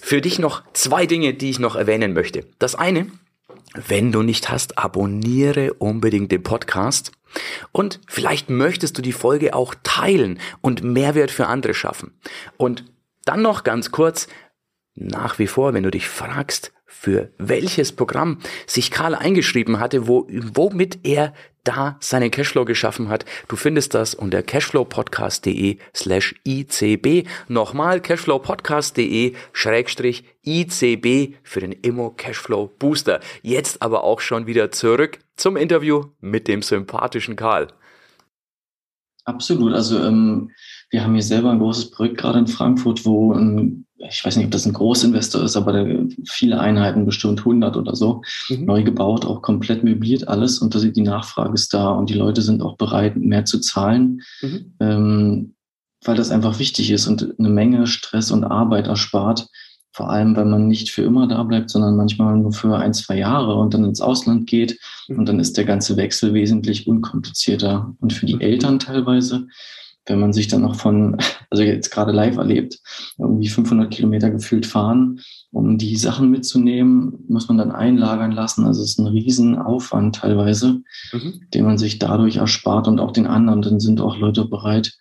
Für 0.01 0.19
dich 0.19 0.39
noch 0.39 0.63
zwei 0.73 1.05
Dinge, 1.05 1.35
die 1.35 1.51
ich 1.51 1.59
noch 1.59 1.75
erwähnen 1.75 2.13
möchte. 2.13 2.47
Das 2.57 2.73
eine, 2.73 3.05
wenn 3.75 4.11
du 4.11 4.23
nicht 4.23 4.49
hast, 4.49 4.79
abonniere 4.79 5.73
unbedingt 5.75 6.31
den 6.31 6.41
Podcast. 6.41 7.11
Und 7.71 7.99
vielleicht 8.07 8.49
möchtest 8.49 8.97
du 8.97 9.01
die 9.01 9.13
Folge 9.13 9.53
auch 9.53 9.75
teilen 9.83 10.39
und 10.61 10.83
Mehrwert 10.83 11.31
für 11.31 11.47
andere 11.47 11.73
schaffen. 11.73 12.13
Und 12.57 12.85
dann 13.25 13.41
noch 13.41 13.63
ganz 13.63 13.91
kurz, 13.91 14.27
nach 14.95 15.39
wie 15.39 15.47
vor, 15.47 15.73
wenn 15.73 15.83
du 15.83 15.91
dich 15.91 16.07
fragst, 16.07 16.71
für 16.85 17.31
welches 17.37 17.91
Programm 17.91 18.37
sich 18.67 18.91
Karl 18.91 19.15
eingeschrieben 19.15 19.79
hatte, 19.79 20.07
wo, 20.07 20.27
womit 20.29 20.99
er 21.03 21.33
da 21.63 21.97
seinen 21.99 22.29
Cashflow 22.29 22.65
geschaffen 22.65 23.09
hat. 23.09 23.25
Du 23.47 23.55
findest 23.55 23.93
das 23.93 24.13
unter 24.13 24.43
cashflowpodcast.de 24.43 25.77
slash 25.95 26.35
ICB. 26.45 27.27
Nochmal 27.47 28.01
cashflowpodcast.de 28.01 29.33
schrägstrich 29.53 30.23
ICB 30.45 31.35
für 31.43 31.61
den 31.61 31.71
Immo 31.71 32.11
Cashflow 32.11 32.67
Booster. 32.79 33.21
Jetzt 33.41 33.81
aber 33.81 34.03
auch 34.03 34.19
schon 34.19 34.45
wieder 34.45 34.71
zurück 34.71 35.19
zum 35.35 35.57
Interview 35.57 36.05
mit 36.19 36.47
dem 36.47 36.61
sympathischen 36.61 37.35
Karl. 37.35 37.67
Absolut. 39.25 39.73
Also 39.73 40.03
ähm, 40.03 40.51
wir 40.93 41.03
haben 41.03 41.13
hier 41.13 41.23
selber 41.23 41.49
ein 41.49 41.57
großes 41.57 41.89
Projekt 41.89 42.19
gerade 42.19 42.37
in 42.37 42.47
Frankfurt, 42.47 43.03
wo 43.03 43.33
ein, 43.33 43.87
ich 43.97 44.23
weiß 44.23 44.37
nicht, 44.37 44.45
ob 44.45 44.51
das 44.51 44.67
ein 44.67 44.73
Großinvestor 44.73 45.41
ist, 45.41 45.57
aber 45.57 45.87
viele 46.27 46.59
Einheiten, 46.59 47.03
bestimmt 47.03 47.39
100 47.39 47.75
oder 47.75 47.95
so, 47.95 48.21
mhm. 48.49 48.65
neu 48.65 48.83
gebaut, 48.83 49.25
auch 49.25 49.41
komplett 49.41 49.83
möbliert 49.83 50.27
alles 50.27 50.59
und 50.59 50.75
da 50.75 50.79
die 50.79 51.01
Nachfrage 51.01 51.55
ist 51.55 51.73
da 51.73 51.89
und 51.89 52.11
die 52.11 52.13
Leute 52.13 52.43
sind 52.43 52.61
auch 52.61 52.77
bereit, 52.77 53.17
mehr 53.17 53.43
zu 53.43 53.59
zahlen, 53.59 54.21
mhm. 54.41 54.75
ähm, 54.79 55.55
weil 56.05 56.15
das 56.15 56.29
einfach 56.29 56.59
wichtig 56.59 56.91
ist 56.91 57.07
und 57.07 57.33
eine 57.39 57.49
Menge 57.49 57.87
Stress 57.87 58.29
und 58.29 58.43
Arbeit 58.43 58.85
erspart. 58.85 59.47
Vor 59.93 60.11
allem, 60.11 60.35
wenn 60.35 60.51
man 60.51 60.67
nicht 60.67 60.91
für 60.91 61.01
immer 61.01 61.27
da 61.27 61.41
bleibt, 61.41 61.71
sondern 61.71 61.95
manchmal 61.95 62.37
nur 62.37 62.51
für 62.51 62.77
ein, 62.77 62.93
zwei 62.93 63.17
Jahre 63.17 63.55
und 63.55 63.73
dann 63.73 63.85
ins 63.85 64.01
Ausland 64.01 64.45
geht. 64.47 64.77
Mhm. 65.07 65.19
Und 65.19 65.29
dann 65.29 65.39
ist 65.39 65.57
der 65.57 65.65
ganze 65.65 65.97
Wechsel 65.97 66.33
wesentlich 66.35 66.87
unkomplizierter. 66.87 67.95
Und 67.99 68.13
für 68.13 68.25
die 68.25 68.35
mhm. 68.35 68.41
Eltern 68.41 68.79
teilweise, 68.79 69.47
wenn 70.05 70.19
man 70.19 70.33
sich 70.33 70.47
dann 70.47 70.61
noch 70.61 70.75
von, 70.75 71.17
also 71.49 71.63
jetzt 71.63 71.91
gerade 71.91 72.11
live 72.11 72.37
erlebt, 72.37 72.79
irgendwie 73.17 73.47
500 73.47 73.91
Kilometer 73.91 74.29
gefühlt 74.29 74.65
fahren, 74.65 75.19
um 75.51 75.77
die 75.77 75.95
Sachen 75.95 76.29
mitzunehmen, 76.29 77.25
muss 77.27 77.47
man 77.47 77.57
dann 77.57 77.71
einlagern 77.71 78.31
lassen. 78.31 78.65
Also 78.65 78.81
es 78.81 78.91
ist 78.91 78.99
ein 78.99 79.07
Riesenaufwand 79.07 80.15
teilweise, 80.15 80.81
mhm. 81.11 81.41
den 81.53 81.65
man 81.65 81.77
sich 81.77 81.99
dadurch 81.99 82.37
erspart 82.37 82.87
und 82.87 82.99
auch 82.99 83.11
den 83.11 83.27
anderen. 83.27 83.61
Dann 83.61 83.79
sind 83.79 84.01
auch 84.01 84.17
Leute 84.17 84.45
bereit, 84.45 84.93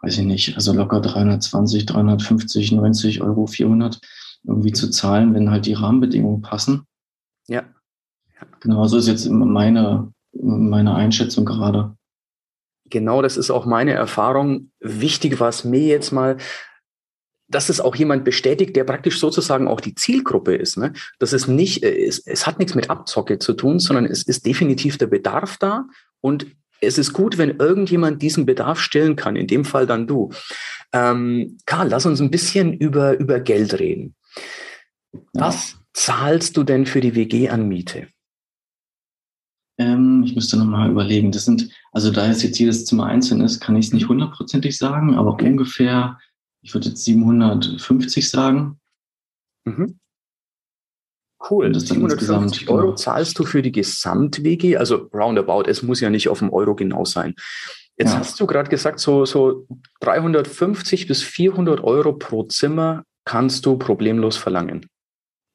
weiß 0.00 0.18
ich 0.18 0.24
nicht, 0.24 0.56
also 0.56 0.72
locker 0.72 1.00
320, 1.00 1.86
350, 1.86 2.72
90 2.72 3.22
Euro, 3.22 3.46
400 3.46 4.00
irgendwie 4.44 4.72
zu 4.72 4.90
zahlen, 4.90 5.34
wenn 5.34 5.50
halt 5.50 5.66
die 5.66 5.74
Rahmenbedingungen 5.74 6.42
passen. 6.42 6.82
Ja. 7.48 7.62
Genau, 8.60 8.86
so 8.86 8.96
ist 8.96 9.08
jetzt 9.08 9.28
meine, 9.28 10.12
meine 10.32 10.94
Einschätzung 10.94 11.44
gerade. 11.44 11.96
Genau, 12.92 13.22
das 13.22 13.38
ist 13.38 13.50
auch 13.50 13.64
meine 13.64 13.94
Erfahrung. 13.94 14.70
Wichtig 14.78 15.40
war 15.40 15.48
es 15.48 15.64
mir 15.64 15.86
jetzt 15.86 16.12
mal, 16.12 16.36
dass 17.48 17.70
es 17.70 17.80
auch 17.80 17.96
jemand 17.96 18.22
bestätigt, 18.22 18.76
der 18.76 18.84
praktisch 18.84 19.18
sozusagen 19.18 19.66
auch 19.66 19.80
die 19.80 19.94
Zielgruppe 19.94 20.54
ist. 20.54 20.76
Ne? 20.76 20.92
Das 21.18 21.32
ist 21.32 21.46
nicht, 21.46 21.82
es, 21.82 22.18
es 22.18 22.46
hat 22.46 22.58
nichts 22.58 22.74
mit 22.74 22.90
Abzocke 22.90 23.38
zu 23.38 23.54
tun, 23.54 23.78
sondern 23.78 24.04
es 24.04 24.22
ist 24.24 24.44
definitiv 24.44 24.98
der 24.98 25.06
Bedarf 25.06 25.56
da 25.56 25.86
und 26.20 26.48
es 26.82 26.98
ist 26.98 27.14
gut, 27.14 27.38
wenn 27.38 27.56
irgendjemand 27.56 28.20
diesen 28.20 28.44
Bedarf 28.44 28.78
stillen 28.78 29.16
kann, 29.16 29.36
in 29.36 29.46
dem 29.46 29.64
Fall 29.64 29.86
dann 29.86 30.06
du. 30.06 30.28
Ähm, 30.92 31.56
Karl, 31.64 31.88
lass 31.88 32.04
uns 32.04 32.20
ein 32.20 32.30
bisschen 32.30 32.74
über, 32.74 33.18
über 33.18 33.40
Geld 33.40 33.78
reden. 33.78 34.16
Was 35.32 35.78
zahlst 35.94 36.58
du 36.58 36.62
denn 36.62 36.84
für 36.84 37.00
die 37.00 37.14
WG 37.14 37.48
an 37.48 37.68
Miete? 37.68 38.08
Ähm, 39.82 40.22
ich 40.24 40.34
müsste 40.34 40.56
nochmal 40.56 40.90
überlegen. 40.90 41.32
Das 41.32 41.44
sind, 41.44 41.70
also 41.92 42.10
da 42.10 42.26
es 42.28 42.42
jetzt 42.42 42.58
jedes 42.58 42.84
Zimmer 42.84 43.06
einzeln 43.06 43.40
ist, 43.40 43.60
kann 43.60 43.76
ich 43.76 43.86
es 43.86 43.92
nicht 43.92 44.08
hundertprozentig 44.08 44.76
sagen, 44.78 45.14
aber 45.16 45.30
okay. 45.30 45.48
ungefähr, 45.48 46.18
ich 46.62 46.72
würde 46.72 46.90
jetzt 46.90 47.04
750 47.04 48.30
sagen. 48.30 48.78
Mhm. 49.64 49.98
Cool. 51.50 51.72
Das 51.72 51.88
750 51.88 52.68
Euro 52.68 52.82
genau. 52.82 52.94
zahlst 52.94 53.36
du 53.38 53.44
für 53.44 53.62
die 53.62 53.72
Gesamt-WG, 53.72 54.76
also 54.76 55.08
roundabout, 55.12 55.64
es 55.66 55.82
muss 55.82 56.00
ja 56.00 56.08
nicht 56.08 56.28
auf 56.28 56.38
dem 56.38 56.50
Euro 56.50 56.76
genau 56.76 57.04
sein. 57.04 57.34
Jetzt 57.96 58.12
ja. 58.12 58.20
hast 58.20 58.38
du 58.38 58.46
gerade 58.46 58.70
gesagt, 58.70 59.00
so, 59.00 59.24
so 59.24 59.66
350 60.00 61.08
bis 61.08 61.22
400 61.22 61.82
Euro 61.82 62.12
pro 62.12 62.44
Zimmer 62.44 63.02
kannst 63.24 63.66
du 63.66 63.76
problemlos 63.76 64.36
verlangen. 64.36 64.86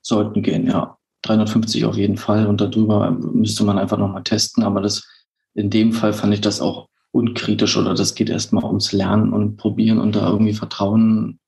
Sollten 0.02 0.42
gehen, 0.42 0.68
ja. 0.68 0.97
350 1.24 1.86
auf 1.86 1.98
jeden 1.98 2.18
Fall 2.18 2.48
und 2.48 2.62
darüber 2.62 3.12
müsste 3.12 3.64
man 3.64 3.78
einfach 3.78 3.98
nochmal 3.98 4.24
testen, 4.24 4.64
aber 4.64 4.82
das 4.82 5.08
in 5.54 5.70
dem 5.70 5.92
Fall 5.92 6.14
fand 6.14 6.34
ich 6.34 6.42
das 6.42 6.62
auch 6.62 6.90
unkritisch 7.12 7.78
oder 7.78 7.96
das 7.96 8.16
geht 8.16 8.30
erstmal 8.30 8.64
ums 8.64 8.92
Lernen 8.92 9.34
und 9.34 9.58
Probieren 9.58 10.00
und 10.00 10.16
da 10.16 10.30
irgendwie 10.30 10.54
Vertrauen 10.54 11.40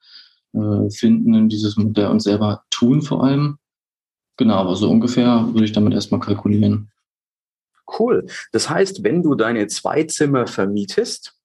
äh, 0.54 0.90
finden 0.90 1.34
in 1.36 1.50
dieses 1.50 1.78
Modell 1.78 2.08
und 2.08 2.22
selber 2.22 2.64
tun 2.72 3.02
vor 3.02 3.24
allem. 3.24 3.60
Genau, 4.38 4.56
aber 4.56 4.76
so 4.76 4.90
ungefähr 4.90 5.48
würde 5.52 5.66
ich 5.66 5.74
damit 5.74 5.94
erstmal 5.94 6.22
kalkulieren. 6.22 6.92
Cool. 8.00 8.26
Das 8.52 8.70
heißt, 8.70 9.04
wenn 9.04 9.22
du 9.22 9.36
deine 9.36 9.68
zwei 9.68 10.04
Zimmer 10.04 10.48
vermietest, 10.48 11.36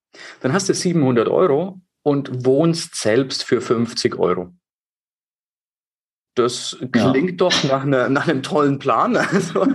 dann 0.41 0.53
hast 0.53 0.69
du 0.69 0.75
700 0.75 1.29
Euro 1.29 1.81
und 2.03 2.45
wohnst 2.45 2.95
selbst 2.95 3.45
für 3.45 3.61
50 3.61 4.19
Euro. 4.19 4.53
Das 6.35 6.77
klingt 6.91 7.31
ja. 7.31 7.37
doch 7.37 7.65
nach, 7.65 7.85
einer, 7.85 8.09
nach 8.09 8.27
einem 8.27 8.43
tollen 8.43 8.79
Plan. 8.79 9.17
Also, 9.35 9.67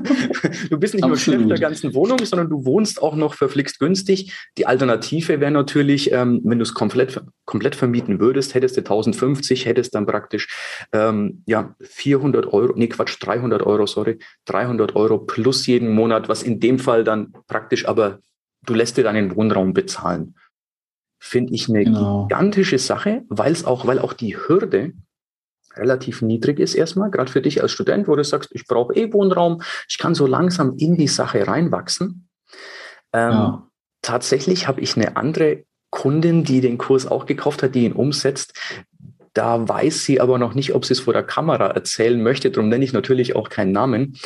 du 0.70 0.78
bist 0.78 0.94
nicht 0.94 1.06
nur 1.06 1.18
Chef 1.18 1.46
der 1.48 1.60
ganzen 1.60 1.94
Wohnung, 1.94 2.24
sondern 2.24 2.50
du 2.50 2.66
wohnst 2.66 3.02
auch 3.02 3.16
noch 3.16 3.34
verflixt 3.34 3.80
günstig. 3.80 4.34
Die 4.58 4.68
Alternative 4.68 5.40
wäre 5.40 5.52
natürlich, 5.52 6.12
ähm, 6.12 6.42
wenn 6.44 6.60
du 6.60 6.64
es 6.64 6.74
komplett, 6.74 7.22
komplett 7.46 7.76
vermieten 7.76 8.20
würdest, 8.20 8.54
hättest 8.54 8.78
du 8.78 8.82
1050, 8.82 9.66
hättest 9.66 9.96
dann 9.96 10.06
praktisch 10.06 10.48
ähm, 10.94 11.44
ja, 11.46 11.76
400 11.82 12.48
Euro, 12.54 12.74
nee 12.76 12.88
Quatsch, 12.88 13.18
300 13.20 13.64
Euro, 13.64 13.86
sorry, 13.86 14.20
300 14.46 14.96
Euro 14.96 15.20
plus 15.20 15.66
jeden 15.68 15.90
Monat, 15.90 16.30
was 16.30 16.44
in 16.44 16.60
dem 16.60 16.80
Fall 16.80 17.04
dann 17.04 17.34
praktisch 17.48 17.88
aber, 17.88 18.20
du 18.66 18.74
lässt 18.74 18.98
dir 18.98 19.04
deinen 19.04 19.36
Wohnraum 19.36 19.74
bezahlen. 19.74 20.36
Finde 21.20 21.54
ich 21.54 21.70
eine 21.70 21.84
genau. 21.84 22.28
gigantische 22.28 22.80
Sache, 22.80 23.24
weil 23.30 23.52
es 23.52 23.66
auch, 23.66 23.86
weil 23.86 24.00
auch 24.00 24.14
die 24.14 24.38
Hürde 24.38 24.94
relativ 25.80 26.22
niedrig 26.22 26.60
ist 26.60 26.76
erstmal, 26.76 27.10
gerade 27.10 27.32
für 27.32 27.42
dich 27.42 27.62
als 27.62 27.72
Student, 27.72 28.08
wo 28.08 28.16
du 28.16 28.24
sagst, 28.24 28.50
ich 28.54 28.66
brauche 28.66 28.94
eh 28.94 29.12
Wohnraum, 29.14 29.62
ich 29.88 29.98
kann 29.98 30.14
so 30.14 30.28
langsam 30.28 30.76
in 30.78 30.98
die 30.98 31.08
Sache 31.08 31.48
reinwachsen. 31.48 32.28
Ähm, 33.14 33.32
ja. 33.32 33.68
Tatsächlich 34.02 34.68
habe 34.68 34.82
ich 34.82 34.96
eine 34.96 35.18
andere 35.18 35.64
Kundin, 35.90 36.44
die 36.44 36.62
den 36.62 36.78
Kurs 36.78 37.08
auch 37.08 37.26
gekauft 37.26 37.64
hat, 37.64 37.76
die 37.76 37.86
ihn 37.86 37.94
umsetzt. 37.94 38.54
Da 39.34 39.68
weiß 39.68 40.04
sie 40.04 40.22
aber 40.22 40.38
noch 40.38 40.54
nicht, 40.54 40.74
ob 40.74 40.86
sie 40.86 40.94
es 40.94 41.00
vor 41.00 41.14
der 41.14 41.24
Kamera 41.24 41.68
erzählen 41.68 42.22
möchte. 42.22 42.52
Darum 42.52 42.70
nenne 42.70 42.84
ich 42.84 42.94
natürlich 42.94 43.36
auch 43.36 43.50
keinen 43.50 43.72
Namen. 43.72 44.18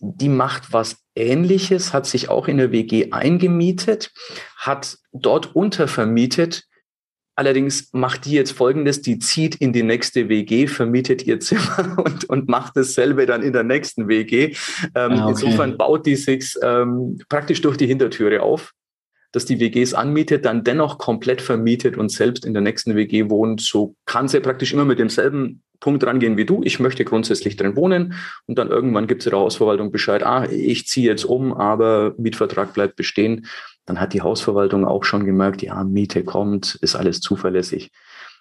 Die 0.00 0.28
macht 0.28 0.72
was 0.72 0.98
Ähnliches, 1.14 1.92
hat 1.92 2.06
sich 2.06 2.28
auch 2.28 2.48
in 2.48 2.58
der 2.58 2.72
WG 2.72 3.12
eingemietet, 3.12 4.12
hat 4.56 4.98
dort 5.12 5.54
untervermietet 5.54 6.64
Allerdings 7.36 7.92
macht 7.92 8.26
die 8.26 8.32
jetzt 8.32 8.52
Folgendes, 8.52 9.02
die 9.02 9.18
zieht 9.18 9.56
in 9.56 9.72
die 9.72 9.82
nächste 9.82 10.28
WG, 10.28 10.68
vermietet 10.68 11.26
ihr 11.26 11.40
Zimmer 11.40 11.96
und, 12.04 12.24
und 12.26 12.48
macht 12.48 12.76
dasselbe 12.76 13.26
dann 13.26 13.42
in 13.42 13.52
der 13.52 13.64
nächsten 13.64 14.08
WG. 14.08 14.54
Ähm, 14.94 15.12
ah, 15.12 15.24
okay. 15.24 15.30
Insofern 15.30 15.76
baut 15.76 16.06
die 16.06 16.16
sich 16.16 16.54
ähm, 16.62 17.18
praktisch 17.28 17.60
durch 17.60 17.76
die 17.76 17.86
Hintertüre 17.86 18.42
auf, 18.42 18.72
dass 19.32 19.44
die 19.44 19.58
WGs 19.58 19.94
anmietet, 19.94 20.44
dann 20.44 20.62
dennoch 20.62 20.98
komplett 20.98 21.42
vermietet 21.42 21.96
und 21.96 22.10
selbst 22.10 22.44
in 22.44 22.54
der 22.54 22.62
nächsten 22.62 22.94
WG 22.94 23.28
wohnt. 23.30 23.60
So 23.60 23.96
kann 24.06 24.28
sie 24.28 24.38
praktisch 24.38 24.72
immer 24.72 24.84
mit 24.84 25.00
demselben 25.00 25.62
Punkt 25.84 26.04
rangehen 26.04 26.36
wie 26.38 26.46
du. 26.46 26.62
Ich 26.64 26.80
möchte 26.80 27.04
grundsätzlich 27.04 27.56
drin 27.56 27.76
wohnen 27.76 28.14
und 28.46 28.58
dann 28.58 28.68
irgendwann 28.68 29.06
gibt 29.06 29.20
es 29.22 29.30
der 29.30 29.38
Hausverwaltung 29.38 29.92
Bescheid, 29.92 30.22
ah, 30.24 30.46
ich 30.50 30.86
ziehe 30.86 31.06
jetzt 31.06 31.24
um, 31.24 31.52
aber 31.52 32.14
Mietvertrag 32.16 32.72
bleibt 32.72 32.96
bestehen 32.96 33.46
dann 33.86 34.00
hat 34.00 34.14
die 34.14 34.22
Hausverwaltung 34.22 34.86
auch 34.86 35.04
schon 35.04 35.24
gemerkt, 35.24 35.62
ja, 35.62 35.82
Miete 35.84 36.24
kommt, 36.24 36.76
ist 36.76 36.96
alles 36.96 37.20
zuverlässig. 37.20 37.90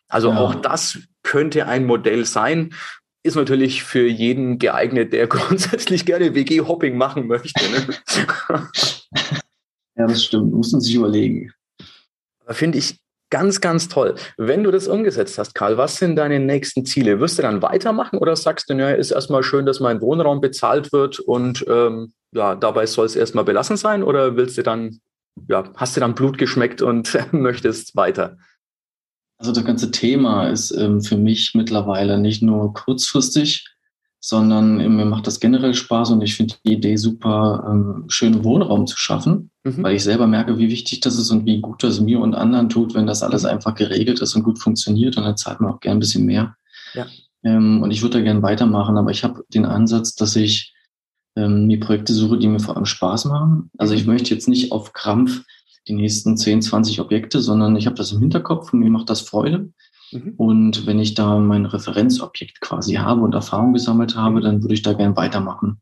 Also 0.08 0.30
ja. 0.30 0.38
auch 0.38 0.56
das 0.56 1.00
könnte 1.24 1.68
ein 1.68 1.86
Modell 1.86 2.26
sein. 2.26 2.74
Ist 3.24 3.36
natürlich 3.36 3.84
für 3.84 4.08
jeden 4.08 4.60
geeignet, 4.60 5.14
der 5.14 5.28
grundsätzlich 5.28 6.06
gerne 6.06 6.36
WG-Hopping 6.36 6.98
machen 6.98 7.28
möchte. 7.28 7.64
Ne? 7.72 7.88
ja, 9.96 10.08
das 10.08 10.24
stimmt. 10.24 10.54
Muss 10.54 10.72
man 10.72 10.82
sich 10.82 10.96
überlegen. 10.96 11.52
Finde 12.50 12.78
ich 12.78 13.00
ganz, 13.34 13.62
ganz 13.62 13.90
toll. 13.90 14.14
Wenn 14.38 14.64
du 14.64 14.70
das 14.70 14.88
umgesetzt 14.88 15.40
hast, 15.40 15.56
Karl, 15.56 15.76
was 15.78 15.98
sind 15.98 16.18
deine 16.18 16.40
nächsten 16.40 16.86
Ziele? 16.86 17.20
Wirst 17.20 17.40
du 17.40 17.42
dann 17.42 17.64
weitermachen 17.64 18.20
oder 18.20 18.36
sagst 18.36 18.70
du, 18.70 18.76
naja, 18.76 18.96
ist 18.96 19.10
erstmal 19.10 19.42
schön, 19.42 19.66
dass 19.66 19.80
mein 19.80 20.02
Wohnraum 20.02 20.40
bezahlt 20.40 20.94
wird 20.94 21.20
und 21.20 21.66
ähm, 21.68 22.14
ja, 22.32 22.54
dabei 22.54 22.86
soll 22.86 23.08
es 23.08 23.16
erstmal 23.16 23.44
belassen 23.44 23.76
sein 23.76 24.04
oder 24.04 24.38
willst 24.38 24.60
du 24.60 24.62
dann 24.62 25.00
ja, 25.50 25.64
hast 25.76 25.96
du 25.96 26.00
dann 26.00 26.14
Blut 26.14 26.38
geschmeckt 26.38 26.84
und 26.84 27.18
möchtest 27.32 27.96
weiter? 27.96 28.38
Also 29.40 29.52
das 29.52 29.66
ganze 29.66 29.90
Thema 29.90 30.48
ist 30.50 30.72
ähm, 30.72 31.02
für 31.02 31.18
mich 31.18 31.54
mittlerweile 31.56 32.20
nicht 32.20 32.44
nur 32.44 32.72
kurzfristig, 32.74 33.68
sondern 34.20 34.80
äh, 34.80 34.88
mir 34.88 35.06
macht 35.06 35.26
das 35.26 35.40
generell 35.40 35.74
Spaß 35.74 36.12
und 36.12 36.22
ich 36.22 36.36
finde 36.36 36.56
die 36.64 36.74
Idee 36.74 36.98
super, 36.98 37.68
ähm, 37.68 38.06
schönen 38.10 38.44
Wohnraum 38.44 38.86
zu 38.86 38.96
schaffen, 38.96 39.50
mhm. 39.64 39.84
weil 39.84 39.96
ich 39.96 40.04
selber 40.04 40.28
merke, 40.28 40.58
wie 40.58 40.70
wichtig 40.70 41.00
das 41.00 41.18
ist 41.18 41.32
und 41.32 41.46
wie 41.46 41.62
gut 41.62 41.84
das 41.84 42.00
mir 42.00 42.20
und 42.20 42.36
anderen 42.36 42.70
tut, 42.70 42.94
wenn 42.94 43.08
das 43.08 43.24
alles 43.24 43.46
einfach 43.46 43.76
geregelt 43.76 44.22
ist 44.22 44.36
und 44.36 44.44
gut 44.44 44.60
funktioniert 44.60 45.18
und 45.18 45.24
dann 45.24 45.38
zahlt 45.38 45.62
man 45.62 45.74
auch 45.74 45.80
gern 45.80 45.98
ein 45.98 46.00
bisschen 46.00 46.26
mehr. 46.26 46.56
Ja. 46.94 47.08
Ähm, 47.44 47.82
und 47.82 47.92
ich 47.92 48.02
würde 48.02 48.20
da 48.20 48.24
gerne 48.24 48.42
weitermachen, 48.42 48.98
aber 48.98 49.12
ich 49.12 49.24
habe 49.24 49.44
den 49.54 49.66
Ansatz, 49.66 50.16
dass 50.16 50.36
ich 50.36 50.74
ähm, 51.36 51.68
die 51.68 51.78
Projekte 51.78 52.14
suche, 52.14 52.38
die 52.38 52.48
mir 52.48 52.60
vor 52.60 52.76
allem 52.76 52.86
Spaß 52.86 53.26
machen. 53.26 53.70
Also 53.78 53.94
ich 53.94 54.06
möchte 54.06 54.34
jetzt 54.34 54.48
nicht 54.48 54.72
auf 54.72 54.94
Krampf 54.94 55.44
die 55.88 55.94
nächsten 55.94 56.38
10, 56.38 56.62
20 56.62 57.02
Objekte, 57.02 57.42
sondern 57.42 57.76
ich 57.76 57.86
habe 57.88 57.96
das 57.96 58.12
im 58.12 58.20
Hinterkopf 58.20 58.72
und 58.72 58.80
mir 58.80 58.90
macht 58.90 59.10
das 59.10 59.22
Freude. 59.22 59.74
Mhm. 60.12 60.34
Und 60.38 60.86
wenn 60.86 61.00
ich 61.00 61.14
da 61.14 61.38
mein 61.40 61.66
Referenzobjekt 61.66 62.62
quasi 62.62 62.94
habe 62.94 63.22
und 63.22 63.34
Erfahrung 63.34 63.74
gesammelt 63.74 64.16
habe, 64.16 64.40
dann 64.40 64.62
würde 64.62 64.74
ich 64.74 64.82
da 64.82 64.94
gerne 64.94 65.18
weitermachen. 65.18 65.82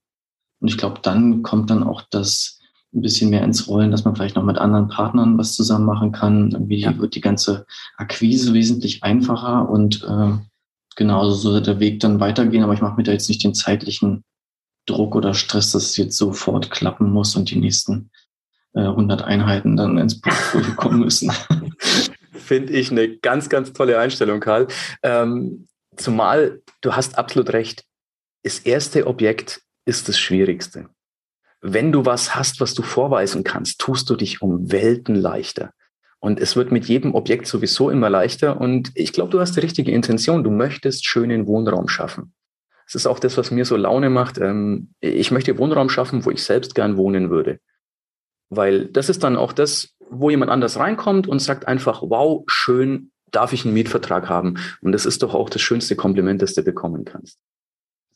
Und 0.59 0.67
ich 0.67 0.77
glaube, 0.77 1.01
dann 1.01 1.43
kommt 1.43 1.69
dann 1.69 1.83
auch 1.83 2.03
das 2.09 2.60
ein 2.93 3.01
bisschen 3.01 3.29
mehr 3.29 3.43
ins 3.43 3.67
Rollen, 3.67 3.91
dass 3.91 4.03
man 4.03 4.15
vielleicht 4.15 4.36
noch 4.36 4.43
mit 4.43 4.57
anderen 4.57 4.89
Partnern 4.89 5.38
was 5.38 5.55
zusammen 5.55 5.86
machen 5.86 6.12
kann. 6.12 6.51
Irgendwie 6.51 6.81
ja. 6.81 6.98
wird 6.98 7.15
die 7.15 7.21
ganze 7.21 7.65
Akquise 7.95 8.53
wesentlich 8.53 9.03
einfacher 9.03 9.69
und 9.69 10.03
äh, 10.03 10.38
genauso 10.95 11.31
soll 11.36 11.62
der 11.62 11.79
Weg 11.79 12.01
dann 12.01 12.19
weitergehen. 12.19 12.63
Aber 12.63 12.74
ich 12.74 12.81
mache 12.81 12.98
mir 12.98 13.03
da 13.03 13.13
jetzt 13.13 13.29
nicht 13.29 13.43
den 13.43 13.53
zeitlichen 13.53 14.24
Druck 14.86 15.15
oder 15.15 15.33
Stress, 15.33 15.71
dass 15.71 15.83
es 15.83 15.98
jetzt 15.98 16.17
sofort 16.17 16.69
klappen 16.69 17.12
muss 17.12 17.36
und 17.36 17.50
die 17.50 17.60
nächsten 17.60 18.12
äh, 18.74 18.81
100 18.81 19.21
Einheiten 19.21 19.77
dann 19.77 19.98
ins 19.98 20.19
Portfolio 20.19 20.71
kommen 20.75 21.00
müssen. 21.00 21.31
Finde 22.33 22.74
ich 22.74 22.91
eine 22.91 23.17
ganz, 23.17 23.48
ganz 23.48 23.71
tolle 23.71 24.00
Einstellung, 24.00 24.41
Karl. 24.41 24.67
Ähm, 25.01 25.67
zumal 25.95 26.62
du 26.81 26.93
hast 26.93 27.17
absolut 27.17 27.53
recht. 27.53 27.86
Das 28.43 28.60
erste 28.60 29.07
Objekt 29.07 29.62
ist 29.86 30.10
das 30.10 30.19
Schwierigste 30.19 30.89
wenn 31.61 31.91
du 31.91 32.05
was 32.05 32.35
hast, 32.35 32.59
was 32.59 32.73
du 32.73 32.81
vorweisen 32.81 33.43
kannst, 33.43 33.79
tust 33.79 34.09
du 34.09 34.15
dich 34.15 34.41
um 34.41 34.71
Welten 34.71 35.15
leichter. 35.15 35.71
Und 36.19 36.39
es 36.39 36.55
wird 36.55 36.71
mit 36.71 36.85
jedem 36.85 37.15
Objekt 37.15 37.47
sowieso 37.47 37.89
immer 37.89 38.09
leichter. 38.09 38.59
Und 38.59 38.91
ich 38.93 39.13
glaube, 39.13 39.31
du 39.31 39.39
hast 39.39 39.55
die 39.55 39.59
richtige 39.59 39.91
Intention. 39.91 40.43
Du 40.43 40.51
möchtest 40.51 41.05
schönen 41.05 41.47
Wohnraum 41.47 41.87
schaffen. 41.87 42.33
Das 42.85 42.95
ist 42.95 43.07
auch 43.07 43.19
das, 43.19 43.37
was 43.37 43.51
mir 43.51 43.65
so 43.65 43.75
Laune 43.75 44.09
macht. 44.09 44.37
Ähm, 44.37 44.93
ich 44.99 45.31
möchte 45.31 45.57
Wohnraum 45.57 45.89
schaffen, 45.89 46.25
wo 46.25 46.31
ich 46.31 46.43
selbst 46.43 46.75
gern 46.75 46.97
wohnen 46.97 47.29
würde. 47.29 47.59
Weil 48.49 48.85
das 48.85 49.09
ist 49.09 49.23
dann 49.23 49.37
auch 49.37 49.53
das, 49.53 49.95
wo 50.09 50.29
jemand 50.29 50.51
anders 50.51 50.77
reinkommt 50.77 51.27
und 51.27 51.39
sagt 51.39 51.67
einfach, 51.67 52.01
wow, 52.03 52.43
schön, 52.47 53.11
darf 53.31 53.53
ich 53.53 53.65
einen 53.65 53.73
Mietvertrag 53.73 54.29
haben. 54.29 54.57
Und 54.81 54.91
das 54.91 55.05
ist 55.05 55.23
doch 55.23 55.33
auch 55.33 55.49
das 55.49 55.61
schönste 55.61 55.95
Kompliment, 55.95 56.41
das 56.41 56.53
du 56.53 56.63
bekommen 56.63 57.05
kannst. 57.05 57.39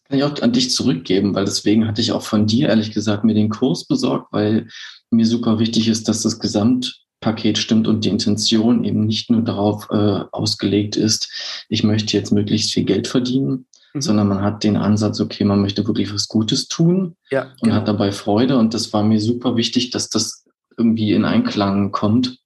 Kann 0.07 0.17
ich 0.17 0.23
auch 0.23 0.39
an 0.41 0.51
dich 0.51 0.71
zurückgeben, 0.71 1.33
weil 1.33 1.45
deswegen 1.45 1.87
hatte 1.87 2.01
ich 2.01 2.11
auch 2.11 2.21
von 2.21 2.45
dir 2.45 2.69
ehrlich 2.69 2.91
gesagt 2.91 3.23
mir 3.23 3.33
den 3.33 3.49
Kurs 3.49 3.85
besorgt, 3.85 4.31
weil 4.31 4.67
mir 5.09 5.25
super 5.25 5.59
wichtig 5.59 5.87
ist, 5.87 6.07
dass 6.07 6.21
das 6.21 6.39
Gesamtpaket 6.39 7.57
stimmt 7.57 7.87
und 7.87 8.05
die 8.05 8.09
Intention 8.09 8.83
eben 8.83 9.05
nicht 9.05 9.29
nur 9.31 9.41
darauf 9.41 9.87
äh, 9.89 10.21
ausgelegt 10.31 10.95
ist, 10.95 11.65
ich 11.69 11.83
möchte 11.83 12.15
jetzt 12.15 12.31
möglichst 12.31 12.71
viel 12.71 12.83
Geld 12.83 13.07
verdienen, 13.07 13.65
mhm. 13.93 14.01
sondern 14.01 14.27
man 14.27 14.41
hat 14.41 14.63
den 14.63 14.77
Ansatz, 14.77 15.19
okay, 15.19 15.43
man 15.43 15.61
möchte 15.61 15.87
wirklich 15.87 16.13
was 16.13 16.27
Gutes 16.27 16.67
tun 16.67 17.15
ja, 17.31 17.43
und 17.43 17.63
genau. 17.63 17.75
hat 17.75 17.87
dabei 17.87 18.11
Freude. 18.11 18.57
Und 18.57 18.73
das 18.73 18.93
war 18.93 19.03
mir 19.03 19.19
super 19.19 19.55
wichtig, 19.55 19.89
dass 19.89 20.09
das 20.09 20.45
irgendwie 20.77 21.13
in 21.13 21.25
Einklang 21.25 21.91
kommt. 21.91 22.37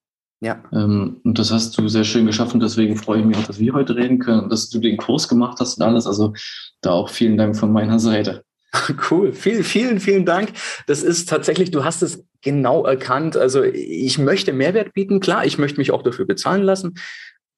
Ja. 0.42 0.64
Ähm, 0.72 1.20
und 1.24 1.38
das 1.38 1.52
hast 1.52 1.78
du 1.78 1.88
sehr 1.88 2.06
schön 2.06 2.26
geschaffen. 2.26 2.60
Deswegen 2.60 2.96
freue 2.96 3.20
ich 3.20 3.26
mich 3.26 3.38
auch, 3.38 3.44
dass 3.44 3.60
wir 3.60 3.74
heute 3.74 3.96
reden 3.96 4.20
können, 4.20 4.50
dass 4.50 4.70
du 4.70 4.80
den 4.80 4.98
Kurs 4.98 5.28
gemacht 5.28 5.60
hast 5.60 5.78
und 5.78 5.84
alles. 5.84 6.08
Also 6.08 6.34
da 6.82 6.92
auch 6.92 7.10
vielen 7.10 7.38
Dank 7.38 7.58
von 7.58 7.72
meiner 7.72 8.00
Seite. 8.00 8.44
Cool, 9.10 9.34
vielen, 9.34 9.64
vielen, 9.64 10.00
vielen 10.00 10.26
Dank. 10.28 10.52
Das 10.86 11.02
ist 11.02 11.28
tatsächlich, 11.28 11.72
du 11.72 11.84
hast 11.84 12.04
es 12.04 12.24
genau 12.42 12.86
erkannt. 12.86 13.36
Also 13.36 13.64
ich 13.64 14.20
möchte 14.20 14.54
Mehrwert 14.54 14.94
bieten, 14.94 15.20
klar, 15.20 15.44
ich 15.44 15.58
möchte 15.58 15.80
mich 15.80 15.90
auch 15.90 16.04
dafür 16.04 16.26
bezahlen 16.26 16.62
lassen. 16.62 16.94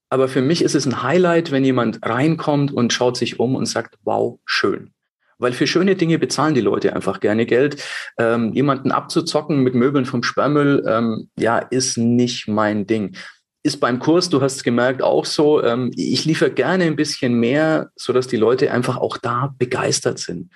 Aber 0.10 0.30
für 0.30 0.42
mich 0.42 0.62
ist 0.62 0.74
es 0.74 0.86
ein 0.86 1.04
Highlight, 1.04 1.52
wenn 1.52 1.66
jemand 1.66 2.00
reinkommt 2.02 2.72
und 2.72 2.94
schaut 2.94 3.18
sich 3.18 3.42
um 3.42 3.56
und 3.56 3.66
sagt, 3.66 3.98
wow, 4.04 4.40
schön. 4.46 4.94
Weil 5.42 5.54
für 5.54 5.66
schöne 5.66 5.96
Dinge 5.96 6.20
bezahlen 6.20 6.54
die 6.54 6.62
Leute 6.62 6.96
einfach 6.96 7.20
gerne 7.20 7.46
Geld. 7.46 7.84
Ähm, 8.18 8.54
jemanden 8.54 8.92
abzuzocken 8.92 9.64
mit 9.64 9.74
Möbeln 9.74 10.06
vom 10.06 10.22
Sperrmüll, 10.24 10.84
ähm, 10.88 11.30
ja, 11.38 11.58
ist 11.58 11.98
nicht 11.98 12.48
mein 12.48 12.86
Ding. 12.86 13.18
Ist 13.64 13.80
beim 13.80 14.00
Kurs, 14.00 14.30
du 14.30 14.42
hast 14.42 14.58
es 14.58 14.64
gemerkt, 14.64 15.02
auch 15.02 15.26
so. 15.26 15.64
Ähm, 15.64 15.92
ich 15.96 16.26
liefere 16.26 16.52
gerne 16.52 16.84
ein 16.86 16.96
bisschen 16.96 17.34
mehr, 17.34 17.90
sodass 17.96 18.28
die 18.28 18.38
Leute 18.38 18.72
einfach 18.72 18.98
auch 18.98 19.18
da 19.18 19.54
begeistert 19.58 20.20
sind. 20.20 20.52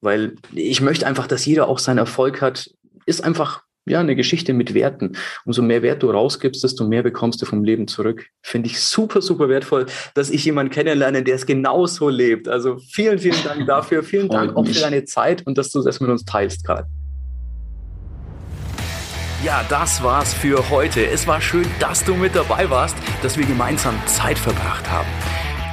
Weil 0.00 0.36
ich 0.52 0.80
möchte 0.80 1.06
einfach, 1.06 1.26
dass 1.26 1.46
jeder 1.46 1.66
auch 1.66 1.78
seinen 1.78 1.98
Erfolg 1.98 2.40
hat. 2.42 2.70
Ist 3.06 3.24
einfach 3.24 3.62
ja, 3.90 4.00
eine 4.00 4.16
Geschichte 4.16 4.52
mit 4.52 4.74
Werten. 4.74 5.16
Umso 5.44 5.62
mehr 5.62 5.82
Wert 5.82 6.02
du 6.02 6.10
rausgibst, 6.10 6.62
desto 6.62 6.86
mehr 6.86 7.02
bekommst 7.02 7.40
du 7.42 7.46
vom 7.46 7.64
Leben 7.64 7.88
zurück. 7.88 8.26
Finde 8.42 8.68
ich 8.68 8.80
super, 8.80 9.22
super 9.22 9.48
wertvoll, 9.48 9.86
dass 10.14 10.30
ich 10.30 10.44
jemanden 10.44 10.72
kennenlerne, 10.72 11.22
der 11.22 11.36
es 11.36 11.46
genauso 11.46 12.08
lebt. 12.08 12.48
Also 12.48 12.78
vielen, 12.78 13.18
vielen 13.18 13.42
Dank 13.44 13.66
dafür. 13.66 14.02
Vielen 14.02 14.28
Dank 14.28 14.56
auch 14.56 14.66
für 14.66 14.80
deine 14.80 15.04
Zeit 15.04 15.46
und 15.46 15.58
dass 15.58 15.70
du 15.70 15.82
das 15.82 16.00
mit 16.00 16.10
uns 16.10 16.24
teilst, 16.24 16.64
Karl. 16.64 16.86
Ja, 19.44 19.64
das 19.68 20.02
war's 20.02 20.34
für 20.34 20.68
heute. 20.68 21.06
Es 21.06 21.28
war 21.28 21.40
schön, 21.40 21.66
dass 21.78 22.04
du 22.04 22.14
mit 22.14 22.34
dabei 22.34 22.68
warst, 22.70 22.96
dass 23.22 23.38
wir 23.38 23.46
gemeinsam 23.46 23.94
Zeit 24.06 24.36
verbracht 24.36 24.90
haben. 24.90 25.08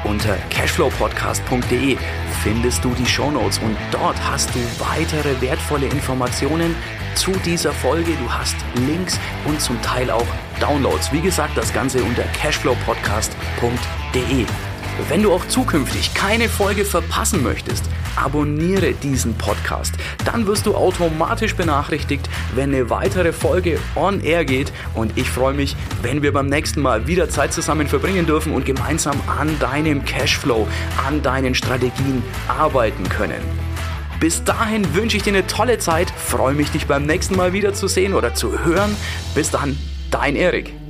Unter 0.03 0.37
cashflowpodcast.de 0.51 1.97
findest 2.45 2.85
du 2.85 2.93
die 2.93 3.05
Shownotes 3.07 3.57
und 3.57 3.75
dort 3.89 4.15
hast 4.23 4.53
du 4.53 4.59
weitere 4.77 5.41
wertvolle 5.41 5.87
Informationen 5.87 6.75
zu 7.15 7.31
dieser 7.43 7.73
Folge. 7.73 8.11
Du 8.11 8.31
hast 8.31 8.55
Links 8.85 9.19
und 9.45 9.59
zum 9.59 9.81
Teil 9.81 10.11
auch 10.11 10.27
Downloads. 10.59 11.11
Wie 11.11 11.21
gesagt, 11.21 11.57
das 11.57 11.73
Ganze 11.73 12.03
unter 12.03 12.21
cashflowpodcast.de. 12.21 14.45
Wenn 15.09 15.23
du 15.23 15.33
auch 15.33 15.45
zukünftig 15.47 16.13
keine 16.13 16.47
Folge 16.47 16.85
verpassen 16.85 17.43
möchtest, 17.43 17.85
abonniere 18.15 18.93
diesen 18.93 19.35
Podcast. 19.35 19.93
Dann 20.23 20.47
wirst 20.47 20.65
du 20.65 20.75
automatisch 20.75 21.55
benachrichtigt, 21.55 22.29
wenn 22.55 22.73
eine 22.73 22.89
weitere 22.89 23.33
Folge 23.33 23.79
on 23.95 24.21
air 24.21 24.45
geht. 24.45 24.71
Und 24.93 25.17
ich 25.17 25.29
freue 25.29 25.53
mich, 25.53 25.75
wenn 26.01 26.21
wir 26.21 26.31
beim 26.31 26.47
nächsten 26.47 26.81
Mal 26.81 27.07
wieder 27.07 27.29
Zeit 27.29 27.53
zusammen 27.53 27.87
verbringen 27.87 28.25
dürfen 28.25 28.53
und 28.53 28.65
gemeinsam 28.65 29.19
an 29.27 29.59
deinem 29.59 30.05
Cashflow, 30.05 30.67
an 31.05 31.21
deinen 31.21 31.55
Strategien 31.55 32.23
arbeiten 32.47 33.07
können. 33.09 33.41
Bis 34.19 34.43
dahin 34.45 34.95
wünsche 34.95 35.17
ich 35.17 35.23
dir 35.23 35.33
eine 35.33 35.45
tolle 35.45 35.77
Zeit, 35.77 36.09
freue 36.09 36.53
mich, 36.53 36.71
dich 36.71 36.87
beim 36.87 37.05
nächsten 37.05 37.35
Mal 37.35 37.51
wieder 37.51 37.73
zu 37.73 37.87
sehen 37.87 38.13
oder 38.13 38.33
zu 38.33 38.63
hören. 38.63 38.95
Bis 39.35 39.51
dann, 39.51 39.77
dein 40.09 40.37
Erik. 40.37 40.84